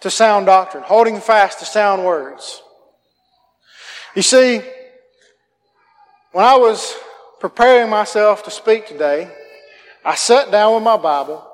to 0.00 0.10
sound 0.10 0.46
doctrine, 0.46 0.82
holding 0.82 1.20
fast 1.20 1.60
to 1.60 1.64
sound 1.64 2.04
words. 2.04 2.60
You 4.16 4.22
see, 4.22 4.60
when 6.32 6.44
I 6.44 6.56
was 6.56 6.92
preparing 7.38 7.88
myself 7.88 8.42
to 8.44 8.50
speak 8.50 8.88
today, 8.88 9.30
I 10.04 10.16
sat 10.16 10.50
down 10.50 10.74
with 10.74 10.82
my 10.82 10.96
Bible 10.96 11.46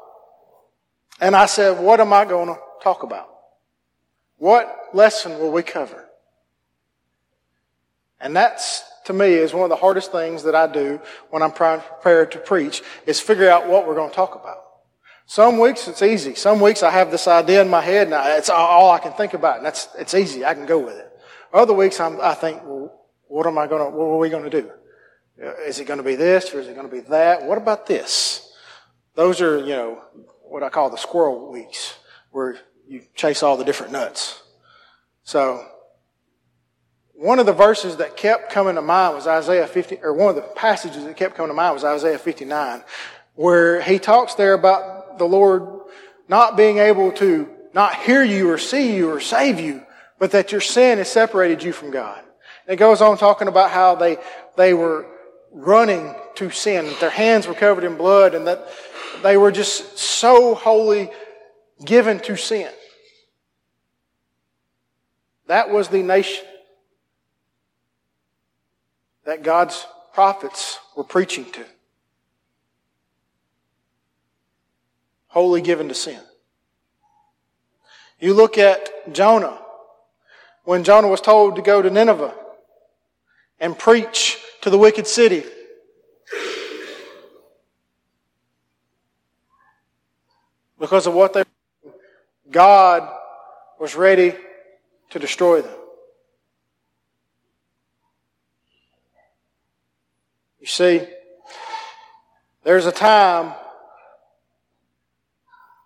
and 1.20 1.36
I 1.36 1.44
said, 1.44 1.78
What 1.78 2.00
am 2.00 2.14
I 2.14 2.24
going 2.24 2.48
to 2.48 2.58
talk 2.82 3.02
about? 3.02 3.28
What 4.38 4.90
lesson 4.94 5.38
will 5.38 5.52
we 5.52 5.62
cover? 5.62 6.08
And 8.20 8.34
that's, 8.34 8.82
to 9.04 9.12
me, 9.12 9.34
is 9.34 9.52
one 9.52 9.64
of 9.64 9.68
the 9.68 9.76
hardest 9.76 10.10
things 10.10 10.42
that 10.44 10.54
I 10.54 10.66
do 10.66 11.00
when 11.30 11.42
I'm 11.42 11.52
prepared 11.52 12.32
to 12.32 12.38
preach, 12.38 12.82
is 13.06 13.20
figure 13.20 13.48
out 13.48 13.68
what 13.68 13.86
we're 13.86 13.94
going 13.94 14.10
to 14.10 14.16
talk 14.16 14.34
about. 14.34 14.64
Some 15.26 15.58
weeks 15.58 15.88
it's 15.88 16.00
easy. 16.00 16.34
Some 16.34 16.58
weeks 16.58 16.82
I 16.82 16.90
have 16.90 17.10
this 17.10 17.28
idea 17.28 17.60
in 17.60 17.68
my 17.68 17.82
head 17.82 18.06
and 18.06 18.14
it's 18.38 18.48
all 18.48 18.90
I 18.90 18.98
can 18.98 19.12
think 19.12 19.34
about 19.34 19.58
and 19.58 19.66
that's, 19.66 19.88
it's 19.98 20.14
easy. 20.14 20.42
I 20.42 20.54
can 20.54 20.64
go 20.64 20.78
with 20.78 20.96
it. 20.96 21.12
Other 21.52 21.74
weeks 21.74 22.00
I'm, 22.00 22.18
I 22.18 22.32
think, 22.32 22.62
well, 22.64 23.06
what 23.26 23.46
am 23.46 23.58
I 23.58 23.66
going 23.66 23.84
to, 23.84 23.94
what 23.94 24.06
are 24.06 24.16
we 24.16 24.30
going 24.30 24.50
to 24.50 24.62
do? 24.62 24.70
Is 25.66 25.80
it 25.80 25.84
going 25.84 25.98
to 25.98 26.04
be 26.04 26.14
this 26.14 26.54
or 26.54 26.60
is 26.60 26.68
it 26.68 26.74
going 26.74 26.88
to 26.88 26.94
be 26.94 27.02
that? 27.10 27.44
What 27.44 27.58
about 27.58 27.86
this? 27.86 28.50
Those 29.16 29.42
are, 29.42 29.58
you 29.58 29.74
know, 29.74 30.02
what 30.44 30.62
I 30.62 30.70
call 30.70 30.88
the 30.88 30.96
squirrel 30.96 31.52
weeks 31.52 31.98
where 32.30 32.56
you 32.88 33.02
chase 33.14 33.42
all 33.42 33.56
the 33.56 33.64
different 33.64 33.92
nuts. 33.92 34.42
So, 35.22 35.64
one 37.12 37.38
of 37.38 37.46
the 37.46 37.52
verses 37.52 37.96
that 37.96 38.16
kept 38.16 38.50
coming 38.50 38.76
to 38.76 38.82
mind 38.82 39.14
was 39.14 39.26
Isaiah 39.26 39.66
50, 39.66 39.98
or 40.02 40.14
one 40.14 40.30
of 40.30 40.36
the 40.36 40.42
passages 40.42 41.04
that 41.04 41.16
kept 41.16 41.34
coming 41.34 41.50
to 41.50 41.54
mind 41.54 41.74
was 41.74 41.84
Isaiah 41.84 42.18
59, 42.18 42.82
where 43.34 43.82
he 43.82 43.98
talks 43.98 44.34
there 44.34 44.54
about 44.54 45.18
the 45.18 45.24
Lord 45.24 45.68
not 46.28 46.56
being 46.56 46.78
able 46.78 47.12
to 47.12 47.48
not 47.74 47.96
hear 47.96 48.22
you 48.22 48.50
or 48.50 48.58
see 48.58 48.96
you 48.96 49.10
or 49.10 49.20
save 49.20 49.60
you, 49.60 49.82
but 50.18 50.30
that 50.30 50.52
your 50.52 50.60
sin 50.60 50.98
has 50.98 51.10
separated 51.10 51.62
you 51.62 51.72
from 51.72 51.90
God. 51.90 52.22
And 52.66 52.74
it 52.74 52.76
goes 52.76 53.00
on 53.00 53.18
talking 53.18 53.48
about 53.48 53.70
how 53.70 53.96
they, 53.96 54.18
they 54.56 54.74
were 54.74 55.06
running 55.52 56.14
to 56.36 56.50
sin, 56.50 56.86
that 56.86 57.00
their 57.00 57.10
hands 57.10 57.46
were 57.46 57.54
covered 57.54 57.84
in 57.84 57.96
blood, 57.96 58.34
and 58.34 58.46
that 58.46 58.68
they 59.22 59.36
were 59.36 59.50
just 59.50 59.98
so 59.98 60.54
wholly 60.54 61.10
given 61.84 62.20
to 62.20 62.36
sin. 62.36 62.70
That 65.48 65.70
was 65.70 65.88
the 65.88 66.02
nation 66.02 66.46
that 69.24 69.42
God's 69.42 69.84
prophets 70.14 70.78
were 70.96 71.04
preaching 71.04 71.44
to. 71.52 71.64
wholly 75.28 75.60
given 75.60 75.88
to 75.88 75.94
sin. 75.94 76.20
You 78.18 78.34
look 78.34 78.58
at 78.58 79.14
Jonah, 79.14 79.58
when 80.64 80.82
Jonah 80.82 81.08
was 81.08 81.20
told 81.20 81.56
to 81.56 81.62
go 81.62 81.80
to 81.80 81.88
Nineveh 81.88 82.34
and 83.60 83.78
preach 83.78 84.38
to 84.62 84.70
the 84.70 84.78
wicked 84.78 85.06
city. 85.06 85.44
Because 90.80 91.06
of 91.06 91.14
what 91.14 91.32
they 91.34 91.44
God 92.50 93.08
was 93.78 93.94
ready 93.94 94.34
to 95.10 95.18
destroy 95.18 95.62
them. 95.62 95.74
You 100.60 100.66
see, 100.66 101.06
there's 102.64 102.86
a 102.86 102.92
time 102.92 103.54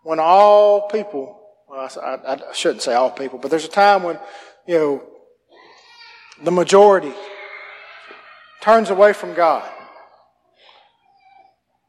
when 0.02 0.18
all 0.18 0.88
people, 0.88 1.40
well, 1.68 1.88
I, 2.02 2.34
I 2.34 2.52
shouldn't 2.52 2.82
say 2.82 2.94
all 2.94 3.10
people, 3.10 3.38
but 3.38 3.50
there's 3.50 3.64
a 3.64 3.68
time 3.68 4.02
when, 4.02 4.18
you 4.66 4.74
know, 4.74 5.02
the 6.42 6.50
majority 6.50 7.12
turns 8.60 8.90
away 8.90 9.12
from 9.12 9.34
God 9.34 9.70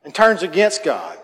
and 0.03 0.13
turns 0.13 0.43
against 0.43 0.83
God. 0.83 1.17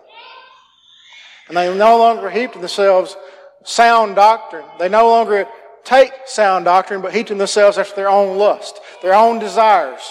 And 1.47 1.57
they 1.57 1.75
no 1.75 1.97
longer 1.97 2.29
heap 2.29 2.53
to 2.53 2.59
themselves 2.59 3.17
sound 3.63 4.15
doctrine. 4.15 4.65
They 4.79 4.89
no 4.89 5.07
longer 5.07 5.47
take 5.89 6.13
sound 6.27 6.65
doctrine, 6.65 7.01
but 7.01 7.13
heap 7.13 7.27
to 7.27 7.35
themselves 7.35 7.77
after 7.79 7.95
their 7.95 8.09
own 8.09 8.37
lust, 8.37 8.79
their 9.01 9.15
own 9.15 9.39
desires. 9.39 10.01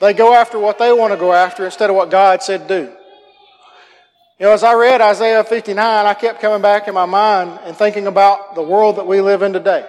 They 0.00 0.14
go 0.14 0.34
after 0.34 0.58
what 0.58 0.78
they 0.78 0.92
want 0.92 1.12
to 1.12 1.18
go 1.18 1.32
after 1.32 1.64
instead 1.66 1.90
of 1.90 1.96
what 1.96 2.10
God 2.10 2.42
said 2.42 2.66
do. 2.66 2.90
You 4.40 4.46
know, 4.46 4.52
as 4.52 4.64
I 4.64 4.74
read 4.74 5.00
Isaiah 5.00 5.44
59, 5.44 6.06
I 6.06 6.14
kept 6.14 6.40
coming 6.40 6.62
back 6.62 6.88
in 6.88 6.94
my 6.94 7.04
mind 7.04 7.60
and 7.64 7.76
thinking 7.76 8.06
about 8.06 8.54
the 8.54 8.62
world 8.62 8.96
that 8.96 9.06
we 9.06 9.20
live 9.20 9.42
in 9.42 9.52
today 9.52 9.86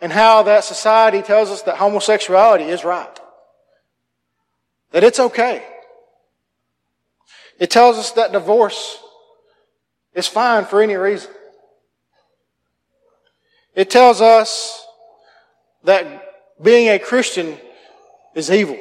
and 0.00 0.10
how 0.10 0.42
that 0.44 0.64
society 0.64 1.22
tells 1.22 1.50
us 1.50 1.62
that 1.62 1.76
homosexuality 1.76 2.64
is 2.64 2.82
right. 2.82 3.20
That 4.90 5.04
it's 5.04 5.20
okay. 5.20 5.62
It 7.60 7.70
tells 7.70 7.96
us 7.98 8.12
that 8.12 8.32
divorce 8.32 8.98
is 10.14 10.26
fine 10.26 10.64
for 10.64 10.82
any 10.82 10.94
reason. 10.94 11.30
It 13.74 13.90
tells 13.90 14.20
us 14.20 14.86
that 15.82 16.22
being 16.62 16.88
a 16.88 16.98
Christian 16.98 17.58
is 18.34 18.50
evil. 18.50 18.78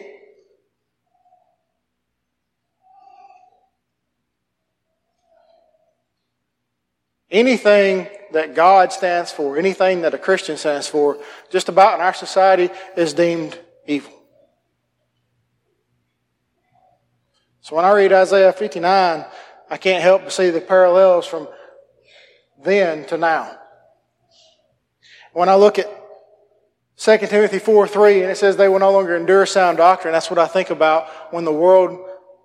Anything 7.32 8.08
that 8.34 8.54
God 8.54 8.94
stands 8.94 9.32
for, 9.32 9.58
anything 9.58 10.02
that 10.02 10.14
a 10.14 10.20
Christian 10.20 10.56
stands 10.58 10.88
for, 10.88 11.18
just 11.50 11.68
about 11.68 11.96
in 11.96 12.02
our 12.02 12.14
society 12.14 12.70
is 12.96 13.14
deemed 13.14 13.60
evil. 13.88 14.14
So 17.62 17.76
when 17.76 17.86
I 17.86 17.92
read 17.94 18.14
Isaiah 18.14 18.54
59, 18.54 19.26
I 19.70 19.78
can't 19.78 20.04
help 20.04 20.24
but 20.24 20.34
see 20.34 20.52
the 20.52 20.62
parallels 20.62 21.26
from 21.26 21.48
then 22.64 23.06
to 23.08 23.18
now. 23.18 23.58
When 25.34 25.50
I 25.50 25.56
look 25.56 25.80
at 25.80 25.90
2 26.98 27.18
Timothy 27.18 27.60
4 27.60 27.88
3, 27.88 28.22
and 28.22 28.32
it 28.32 28.38
says 28.38 28.56
they 28.56 28.70
will 28.70 28.80
no 28.80 28.92
longer 28.92 29.18
endure 29.18 29.46
sound 29.46 29.78
doctrine, 29.78 30.14
that's 30.14 30.30
what 30.30 30.40
I 30.40 30.48
think 30.48 30.70
about 30.70 31.34
when 31.34 31.44
the 31.44 31.52
world, 31.52 32.00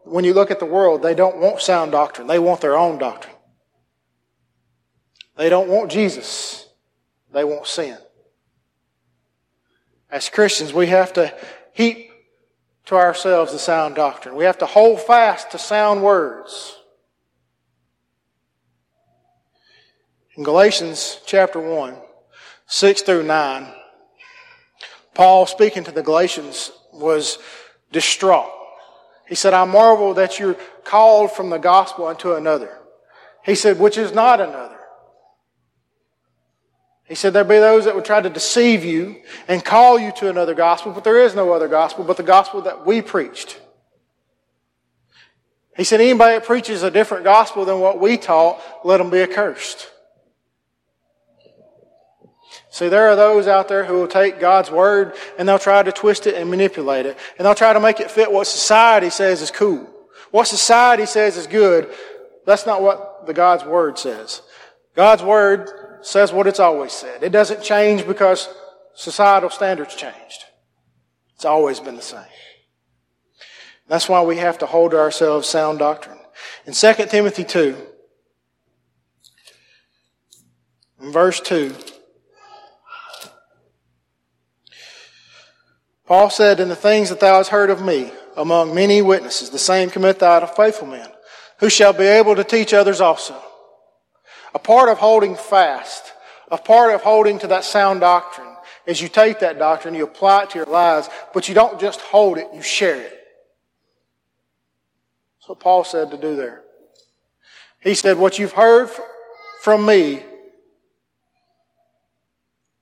when 0.05 0.25
you 0.25 0.35
look 0.35 0.51
at 0.51 0.59
the 0.59 0.67
world, 0.67 1.03
they 1.03 1.15
don't 1.15 1.37
want 1.37 1.61
sound 1.61 1.93
doctrine. 1.93 2.27
They 2.27 2.39
want 2.39 2.61
their 2.61 2.77
own 2.77 2.99
doctrine. 2.99 3.35
They 5.37 5.49
don't 5.51 5.69
want 5.69 5.91
Jesus. 5.91 6.67
They 7.33 7.45
want 7.45 7.67
sin. 7.67 7.99
As 10.11 10.31
Christians, 10.31 10.73
we 10.73 10.87
have 10.87 11.13
to 11.13 11.33
heap 11.73 12.11
to 12.87 12.95
ourselves 12.95 13.53
the 13.53 13.59
sound 13.59 13.95
doctrine. 13.95 14.35
We 14.35 14.45
have 14.45 14.59
to 14.59 14.67
hold 14.67 15.01
fast 15.03 15.51
to 15.51 15.59
sound 15.59 16.03
words. 16.03 16.75
In 20.35 20.43
Galatians 20.43 21.21
chapter 21.27 21.61
1, 21.61 21.95
6 22.69 23.03
through 23.03 23.25
9, 23.25 23.67
Paul, 25.15 25.47
speaking 25.47 25.85
to 25.85 25.91
the 25.91 26.03
Galatians, 26.03 26.71
was 26.93 27.39
distraught. 27.91 28.51
He 29.27 29.35
said, 29.35 29.53
I 29.53 29.65
marvel 29.65 30.15
that 30.15 30.39
you're 30.39 30.57
called 30.85 31.33
from 31.33 31.51
the 31.51 31.59
gospel 31.59 32.07
unto 32.07 32.35
another. 32.35 32.79
He 33.45 33.55
said, 33.55 33.79
which 33.79 33.99
is 33.99 34.13
not 34.13 34.41
another. 34.41 34.79
He 37.09 37.15
said, 37.15 37.33
There 37.33 37.45
be 37.45 37.59
those 37.59 37.87
that 37.87 37.95
would 37.95 38.05
try 38.05 38.21
to 38.21 38.29
deceive 38.29 38.85
you 38.85 39.17
and 39.49 39.65
call 39.65 39.99
you 39.99 40.13
to 40.19 40.29
another 40.29 40.55
gospel, 40.55 40.93
but 40.93 41.05
there 41.05 41.21
is 41.21 41.35
no 41.35 41.53
other 41.53 41.69
gospel 41.69 42.05
but 42.05 42.19
the 42.19 42.23
gospel 42.23 42.61
that 42.63 42.85
we 42.85 43.01
preached. 43.01 43.59
He 45.75 45.85
said, 45.85 46.03
Anybody 46.03 46.35
that 46.35 46.45
preaches 46.45 46.83
a 46.83 46.91
different 46.91 47.25
gospel 47.25 47.65
than 47.65 47.81
what 47.81 47.99
we 47.99 48.19
taught, 48.19 48.61
let 48.85 48.99
them 48.99 49.09
be 49.09 49.23
accursed. 49.23 49.91
See, 52.79 52.89
there 52.89 53.09
are 53.09 53.17
those 53.17 53.49
out 53.49 53.67
there 53.67 53.85
who 53.85 53.95
will 53.95 54.07
take 54.07 54.39
God's 54.39 54.71
word 54.71 55.15
and 55.37 55.49
they'll 55.49 55.59
try 55.59 55.83
to 55.83 55.91
twist 55.91 56.29
it 56.29 56.37
and 56.37 56.49
manipulate 56.49 57.07
it. 57.07 57.19
And 57.37 57.45
they'll 57.45 57.57
try 57.57 57.73
to 57.73 57.81
make 57.81 57.99
it 57.99 58.09
fit 58.09 58.31
what 58.31 58.47
society 58.47 59.11
says 59.11 59.43
is 59.43 59.51
cool. 59.51 59.91
What 60.31 60.47
society 60.47 61.05
says 61.05 61.37
is 61.37 61.49
good. 61.49 61.93
That's 62.47 62.67
not 62.67 62.81
what 62.81 63.27
the 63.27 63.35
God's 63.35 63.65
word 63.65 63.99
says. 63.99 64.43
God's 64.95 65.25
word 65.25 65.69
says 66.03 66.33
what 66.33 66.47
it's 66.47 66.61
always 66.61 66.93
said. 66.93 67.25
It 67.25 67.33
doesn't 67.33 67.65
change 67.65 68.07
because 68.07 68.49
societal 68.95 69.51
standards 69.51 69.97
changed. 69.97 70.45
It's 71.35 71.45
always 71.45 71.81
been 71.81 71.97
the 71.97 72.01
same. 72.03 72.23
That's 73.89 74.09
why 74.09 74.23
we 74.23 74.37
have 74.37 74.59
to 74.59 74.67
hold 74.67 74.93
to 74.93 75.01
ourselves 75.01 75.49
sound 75.49 75.81
doctrine. 75.81 76.21
In 76.65 76.75
2 76.75 76.93
Timothy 77.09 77.43
2, 77.43 77.77
in 81.01 81.11
verse 81.11 81.41
2, 81.41 81.75
Paul 86.09 86.31
said, 86.31 86.59
In 86.59 86.71
the 86.71 86.75
things 86.75 87.11
that 87.11 87.21
thou 87.21 87.37
hast 87.37 87.51
heard 87.51 87.69
of 87.69 87.85
me 87.85 88.11
among 88.35 88.75
many 88.75 89.03
witnesses, 89.03 89.51
the 89.51 89.59
same 89.59 89.91
commit 89.91 90.19
thou 90.19 90.41
to 90.41 90.47
faithful 90.47 90.89
men, 90.89 91.07
who 91.61 91.69
shall 91.69 91.93
be 91.93 92.05
able 92.05 92.35
to 92.35 92.45
teach 92.45 92.73
others 92.73 93.03
also. 93.03 93.37
A 94.55 94.59
part 94.59 94.89
of 94.89 94.97
holding 94.97 95.37
fast, 95.37 96.15
a 96.51 96.57
part 96.57 96.95
of 96.95 97.03
holding 97.03 97.39
to 97.41 97.47
that 97.49 97.65
sound 97.65 98.01
doctrine, 98.01 98.57
is 98.87 99.03
you 99.03 99.09
take 99.09 99.41
that 99.41 99.59
doctrine, 99.59 99.95
you 99.95 100.05
apply 100.05 100.45
it 100.45 100.51
to 100.51 100.59
your 100.59 100.67
lives, 100.67 101.11
but 101.35 101.47
you 101.47 101.55
don't 101.55 101.79
just 101.79 102.01
hold 102.01 102.39
it, 102.39 102.49
you 102.55 102.63
share 102.63 102.99
it. 102.99 103.13
That's 105.41 105.51
what 105.51 105.61
Paul 105.61 105.85
said 105.85 106.11
to 106.11 106.17
do 106.17 106.37
there. 106.37 106.63
He 107.81 107.95
said, 107.95 108.17
What 108.17 108.39
you've 108.39 108.53
heard 108.53 108.89
from 109.61 109.85
me 109.85 110.23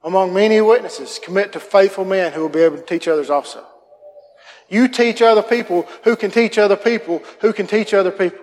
among 0.06 0.32
many 0.32 0.60
witnesses, 0.60 1.18
commit 1.20 1.52
to 1.52 1.58
faithful 1.58 2.04
men 2.04 2.32
who 2.32 2.40
will 2.40 2.48
be 2.48 2.60
able 2.60 2.76
to 2.76 2.84
teach 2.84 3.08
others 3.08 3.28
also. 3.28 3.66
You 4.68 4.86
teach 4.86 5.20
other 5.20 5.42
people 5.42 5.86
who 6.04 6.14
can 6.14 6.30
teach 6.30 6.58
other 6.58 6.76
people 6.76 7.24
who 7.40 7.52
can 7.52 7.66
teach 7.66 7.92
other 7.92 8.12
people. 8.12 8.38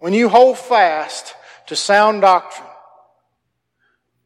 When 0.00 0.12
you 0.12 0.28
hold 0.28 0.58
fast 0.58 1.34
to 1.68 1.76
sound 1.76 2.22
doctrine, 2.22 2.66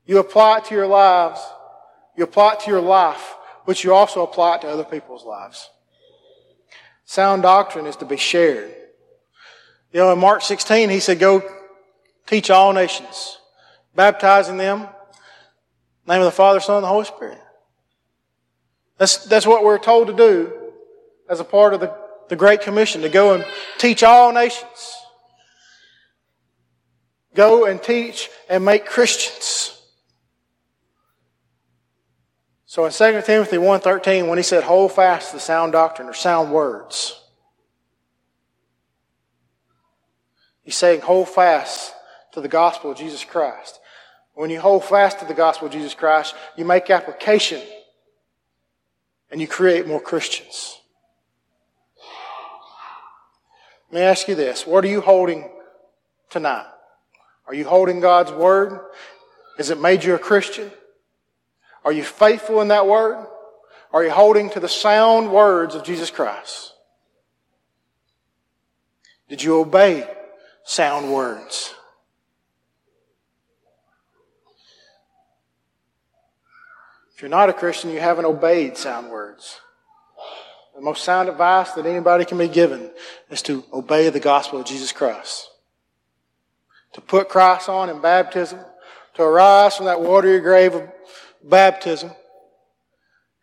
you 0.06 0.18
apply 0.18 0.58
it 0.58 0.64
to 0.66 0.74
your 0.74 0.86
lives, 0.86 1.40
you 2.16 2.24
apply 2.24 2.54
it 2.54 2.60
to 2.60 2.70
your 2.70 2.80
life, 2.80 3.34
but 3.66 3.84
you 3.84 3.92
also 3.92 4.22
apply 4.22 4.56
it 4.56 4.62
to 4.62 4.68
other 4.68 4.84
people's 4.84 5.26
lives. 5.26 5.68
Sound 7.04 7.42
doctrine 7.42 7.84
is 7.84 7.96
to 7.96 8.06
be 8.06 8.16
shared. 8.16 8.74
You 9.92 10.00
know, 10.00 10.12
in 10.12 10.18
Mark 10.18 10.40
16, 10.40 10.88
he 10.88 11.00
said, 11.00 11.18
go 11.18 11.42
teach 12.26 12.48
all 12.48 12.72
nations, 12.72 13.36
baptizing 13.94 14.56
them 14.56 14.88
name 16.06 16.20
of 16.20 16.24
the 16.24 16.30
Father, 16.30 16.60
Son, 16.60 16.76
and 16.76 16.84
the 16.84 16.88
Holy 16.88 17.04
Spirit. 17.04 17.40
That's, 18.98 19.24
that's 19.24 19.46
what 19.46 19.64
we're 19.64 19.78
told 19.78 20.08
to 20.08 20.12
do 20.12 20.52
as 21.28 21.40
a 21.40 21.44
part 21.44 21.72
of 21.72 21.80
the, 21.80 21.96
the 22.28 22.36
Great 22.36 22.60
Commission, 22.60 23.02
to 23.02 23.08
go 23.08 23.34
and 23.34 23.44
teach 23.78 24.02
all 24.02 24.32
nations. 24.32 24.96
Go 27.34 27.64
and 27.64 27.82
teach 27.82 28.28
and 28.48 28.64
make 28.64 28.84
Christians. 28.84 29.80
So 32.66 32.84
in 32.84 32.92
2 32.92 33.22
Timothy 33.22 33.56
1.13, 33.56 34.28
when 34.28 34.38
he 34.38 34.44
said, 34.44 34.62
hold 34.62 34.92
fast 34.92 35.32
the 35.32 35.40
sound 35.40 35.72
doctrine 35.72 36.08
or 36.08 36.14
sound 36.14 36.52
words, 36.52 37.20
he's 40.62 40.76
saying, 40.76 41.00
hold 41.00 41.28
fast 41.28 41.92
to 42.32 42.40
the 42.40 42.48
gospel 42.48 42.92
of 42.92 42.96
Jesus 42.96 43.24
Christ. 43.24 43.79
When 44.40 44.48
you 44.48 44.58
hold 44.58 44.86
fast 44.86 45.18
to 45.18 45.26
the 45.26 45.34
gospel 45.34 45.66
of 45.66 45.72
Jesus 45.74 45.92
Christ, 45.92 46.34
you 46.56 46.64
make 46.64 46.88
application 46.88 47.60
and 49.30 49.38
you 49.38 49.46
create 49.46 49.86
more 49.86 50.00
Christians. 50.00 50.80
Let 53.92 54.00
me 54.00 54.06
ask 54.06 54.28
you 54.28 54.34
this. 54.34 54.66
What 54.66 54.82
are 54.82 54.88
you 54.88 55.02
holding 55.02 55.50
tonight? 56.30 56.64
Are 57.48 57.52
you 57.52 57.66
holding 57.66 58.00
God's 58.00 58.32
word? 58.32 58.80
Has 59.58 59.68
it 59.68 59.78
made 59.78 60.04
you 60.04 60.14
a 60.14 60.18
Christian? 60.18 60.70
Are 61.84 61.92
you 61.92 62.02
faithful 62.02 62.62
in 62.62 62.68
that 62.68 62.86
word? 62.86 63.26
Are 63.92 64.02
you 64.02 64.10
holding 64.10 64.48
to 64.52 64.60
the 64.60 64.70
sound 64.70 65.30
words 65.30 65.74
of 65.74 65.84
Jesus 65.84 66.10
Christ? 66.10 66.72
Did 69.28 69.42
you 69.42 69.60
obey 69.60 70.08
sound 70.64 71.12
words? 71.12 71.74
If 77.20 77.24
you're 77.24 77.28
not 77.28 77.50
a 77.50 77.52
Christian, 77.52 77.90
you 77.90 78.00
haven't 78.00 78.24
obeyed 78.24 78.78
sound 78.78 79.10
words. 79.10 79.60
The 80.74 80.80
most 80.80 81.04
sound 81.04 81.28
advice 81.28 81.70
that 81.72 81.84
anybody 81.84 82.24
can 82.24 82.38
be 82.38 82.48
given 82.48 82.90
is 83.28 83.42
to 83.42 83.62
obey 83.74 84.08
the 84.08 84.18
gospel 84.18 84.58
of 84.58 84.64
Jesus 84.64 84.90
Christ. 84.90 85.50
To 86.94 87.02
put 87.02 87.28
Christ 87.28 87.68
on 87.68 87.90
in 87.90 88.00
baptism, 88.00 88.60
to 89.16 89.22
arise 89.22 89.76
from 89.76 89.84
that 89.84 90.00
watery 90.00 90.40
grave 90.40 90.74
of 90.74 90.88
baptism, 91.44 92.10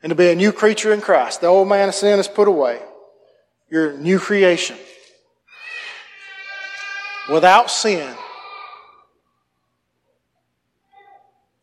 and 0.01 0.09
to 0.09 0.15
be 0.15 0.31
a 0.31 0.35
new 0.35 0.51
creature 0.51 0.91
in 0.91 0.99
Christ. 0.99 1.41
The 1.41 1.45
old 1.45 1.69
man 1.69 1.89
of 1.89 1.93
sin 1.93 2.17
is 2.17 2.27
put 2.27 2.47
away. 2.47 2.81
You're 3.69 3.91
a 3.91 3.97
new 3.99 4.17
creation. 4.17 4.77
Without 7.31 7.69
sin. 7.69 8.15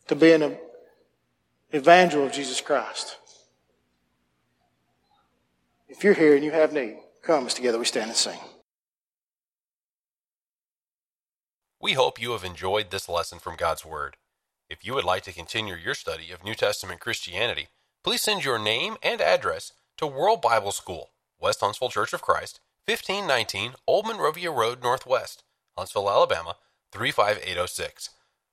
To 0.06 0.14
be 0.14 0.30
in 0.30 0.42
a 0.42 0.56
evangel 1.74 2.24
of 2.24 2.32
Jesus 2.32 2.60
Christ. 2.60 3.18
If 5.88 6.04
you're 6.04 6.14
here 6.14 6.36
and 6.36 6.44
you 6.44 6.52
have 6.52 6.72
need, 6.72 6.98
come 7.22 7.46
as 7.46 7.54
together 7.54 7.78
we 7.78 7.84
stand 7.84 8.10
and 8.10 8.16
sing. 8.16 8.38
We 11.80 11.94
hope 11.94 12.20
you 12.20 12.30
have 12.32 12.44
enjoyed 12.44 12.90
this 12.90 13.08
lesson 13.08 13.40
from 13.40 13.56
God's 13.56 13.84
Word. 13.84 14.16
If 14.70 14.86
you 14.86 14.94
would 14.94 15.04
like 15.04 15.22
to 15.24 15.32
continue 15.32 15.74
your 15.74 15.94
study 15.94 16.30
of 16.30 16.44
New 16.44 16.54
Testament 16.54 17.00
Christianity, 17.00 17.68
please 18.02 18.22
send 18.22 18.44
your 18.44 18.58
name 18.58 18.96
and 19.02 19.20
address 19.20 19.72
to 19.98 20.06
World 20.06 20.40
Bible 20.40 20.72
School, 20.72 21.10
West 21.40 21.60
Huntsville 21.60 21.90
Church 21.90 22.12
of 22.12 22.22
Christ, 22.22 22.60
1519 22.86 23.74
Old 23.86 24.06
Monrovia 24.06 24.50
Road 24.50 24.82
Northwest, 24.82 25.42
Huntsville, 25.76 26.08
Alabama 26.08 26.56
35806. 26.92 28.10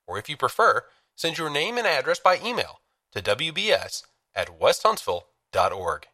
Or 0.08 0.18
if 0.18 0.28
you 0.28 0.36
prefer, 0.36 0.84
send 1.16 1.38
your 1.38 1.50
name 1.50 1.78
and 1.78 1.88
address 1.88 2.20
by 2.20 2.40
email 2.44 2.82
to 3.12 3.22
wbs 3.22 4.04
at 4.36 4.60
westhuntsville.org. 4.60 6.08